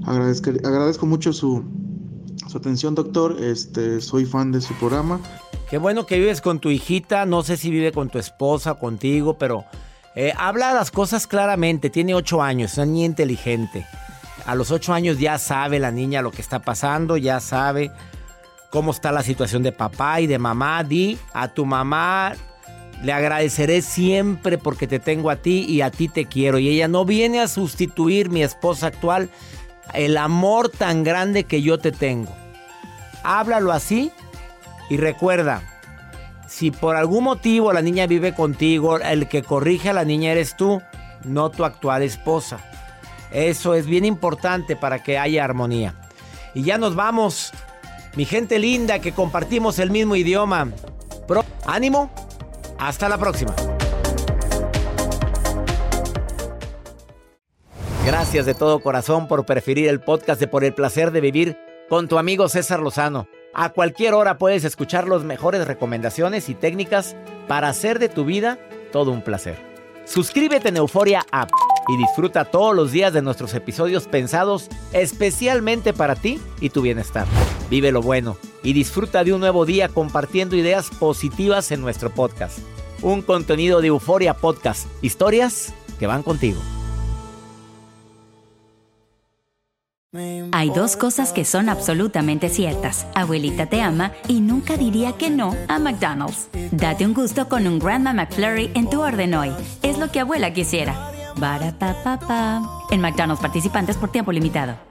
Agradezco, 0.06 0.50
agradezco 0.50 1.06
mucho 1.06 1.34
su, 1.34 1.64
su 2.48 2.58
atención, 2.58 2.96
doctor. 2.96 3.38
Este, 3.42 4.02
soy 4.02 4.26
fan 4.26 4.52
de 4.52 4.62
su 4.62 4.74
programa. 4.76 5.20
Qué 5.70 5.78
bueno 5.78 6.06
que 6.06 6.20
vives 6.20 6.42
con 6.42 6.60
tu 6.60 6.70
hijita. 6.70 7.26
No 7.26 7.44
sé 7.44 7.58
si 7.58 7.70
vive 7.70 7.92
con 7.92 8.10
tu 8.10 8.20
esposa, 8.20 8.76
contigo, 8.76 9.38
pero 9.38 9.66
eh, 10.16 10.34
habla 10.38 10.74
las 10.74 10.92
cosas 10.92 11.28
claramente. 11.28 11.90
Tiene 11.90 12.14
ocho 12.14 12.42
años, 12.42 12.74
es 12.74 12.78
una 12.78 12.88
niña 12.88 13.06
inteligente. 13.06 13.86
A 14.46 14.56
los 14.56 14.72
ocho 14.72 14.94
años 14.94 15.20
ya 15.20 15.38
sabe 15.38 15.80
la 15.80 15.92
niña 15.92 16.22
lo 16.22 16.32
que 16.32 16.42
está 16.42 16.60
pasando, 16.60 17.16
ya 17.16 17.40
sabe 17.40 17.92
cómo 18.72 18.92
está 18.92 19.12
la 19.12 19.24
situación 19.24 19.64
de 19.64 19.72
papá 19.72 20.20
y 20.20 20.28
de 20.28 20.40
mamá. 20.40 20.84
Di 20.84 21.18
a 21.34 21.54
tu 21.54 21.66
mamá, 21.66 22.34
le 23.04 23.14
agradeceré 23.14 23.82
siempre 23.82 24.58
porque 24.58 24.88
te 24.88 25.00
tengo 25.00 25.30
a 25.30 25.38
ti 25.38 25.66
y 25.68 25.82
a 25.82 25.90
ti 25.90 26.08
te 26.08 26.26
quiero. 26.26 26.60
Y 26.60 26.70
ella 26.70 26.88
no 26.88 27.06
viene 27.06 27.42
a 27.42 27.48
sustituir 27.48 28.30
mi 28.30 28.44
esposa 28.44 28.88
actual, 28.88 29.30
el 29.94 30.18
amor 30.18 30.70
tan 30.70 31.04
grande 31.04 31.46
que 31.46 31.62
yo 31.62 31.80
te 31.80 31.92
tengo. 31.92 32.32
Háblalo 33.24 33.72
así 33.72 34.12
y 34.90 34.98
recuerda, 34.98 35.64
si 36.48 36.70
por 36.70 36.96
algún 36.96 37.24
motivo 37.24 37.74
la 37.74 37.82
niña 37.82 38.08
vive 38.08 38.34
contigo, 38.34 39.00
el 39.00 39.28
que 39.28 39.42
corrige 39.42 39.90
a 39.90 39.94
la 39.94 40.06
niña 40.06 40.32
eres 40.32 40.56
tú, 40.56 40.82
no 41.24 41.50
tu 41.50 41.66
actual 41.66 42.04
esposa. 42.04 42.60
Eso 43.32 43.74
es 43.74 43.86
bien 43.86 44.06
importante 44.06 44.76
para 44.76 45.02
que 45.02 45.18
haya 45.18 45.44
armonía. 45.44 45.96
Y 46.54 46.64
ya 46.64 46.78
nos 46.78 46.96
vamos. 46.96 47.52
Mi 48.16 48.26
gente 48.26 48.60
linda 48.60 49.00
que 49.00 49.14
compartimos 49.14 49.80
el 49.80 49.90
mismo 49.90 50.16
idioma. 50.16 50.68
Pro 51.28 51.46
ánimo. 51.66 52.12
Hasta 52.82 53.08
la 53.08 53.20
próxima. 53.20 53.54
Gracias 58.04 58.48
de 58.48 58.56
todo 58.56 58.80
corazón 58.80 59.28
por 59.28 59.46
preferir 59.46 59.88
el 59.88 60.02
podcast 60.02 60.40
de 60.40 60.48
Por 60.48 60.64
el 60.64 60.74
placer 60.74 61.12
de 61.12 61.22
vivir 61.22 61.58
con 61.90 62.08
tu 62.08 62.18
amigo 62.18 62.50
César 62.50 62.80
Lozano. 62.80 63.28
A 63.54 63.70
cualquier 63.70 64.16
hora 64.16 64.40
puedes 64.40 64.64
escuchar 64.64 65.08
las 65.08 65.24
mejores 65.24 65.68
recomendaciones 65.68 66.50
y 66.50 66.56
técnicas 66.56 67.16
para 67.48 67.70
hacer 67.70 68.00
de 68.00 68.10
tu 68.10 68.26
vida 68.26 68.58
todo 68.92 69.12
un 69.12 69.22
placer. 69.22 69.60
Suscríbete 70.06 70.70
en 70.70 70.78
Euforia 70.78 71.24
App 71.32 71.52
y 71.88 71.98
disfruta 71.98 72.46
todos 72.46 72.76
los 72.76 72.92
días 72.92 73.14
de 73.14 73.22
nuestros 73.22 73.54
episodios 73.54 74.08
pensados 74.08 74.70
especialmente 74.92 75.94
para 75.94 76.16
ti 76.16 76.42
y 76.60 76.72
tu 76.72 76.82
bienestar. 76.82 77.28
Vive 77.70 77.92
lo 77.92 78.02
bueno 78.02 78.38
y 78.64 78.74
disfruta 78.74 79.24
de 79.24 79.34
un 79.34 79.40
nuevo 79.40 79.66
día 79.66 79.90
compartiendo 79.90 80.56
ideas 80.56 80.90
positivas 80.90 81.72
en 81.72 81.82
nuestro 81.82 82.10
podcast. 82.10 82.60
Un 83.02 83.22
contenido 83.22 83.82
de 83.82 83.88
Euforia 83.88 84.36
Podcast, 84.36 84.88
historias 85.02 85.74
que 86.00 86.08
van 86.08 86.24
contigo. 86.24 86.60
Hay 90.52 90.70
dos 90.70 90.98
cosas 90.98 91.32
que 91.32 91.46
son 91.46 91.70
absolutamente 91.70 92.50
ciertas. 92.50 93.08
Abuelita 93.16 93.68
te 93.68 93.82
ama 93.82 94.12
y 94.28 94.42
nunca 94.42 94.76
diría 94.76 95.14
que 95.14 95.30
no 95.30 95.56
a 95.70 95.80
McDonald's. 95.80 96.50
Date 96.72 97.06
un 97.06 97.14
gusto 97.14 97.48
con 97.48 97.66
un 97.66 97.80
Grandma 97.80 98.14
McFlurry 98.14 98.72
en 98.76 98.90
tu 98.90 99.02
orden 99.02 99.34
hoy. 99.34 99.52
Es 99.82 99.98
lo 99.98 100.12
que 100.12 100.20
abuela 100.20 100.54
quisiera. 100.54 101.12
En 102.92 103.02
McDonald's 103.02 103.42
participantes 103.42 103.96
por 103.96 104.12
tiempo 104.12 104.34
limitado. 104.34 104.91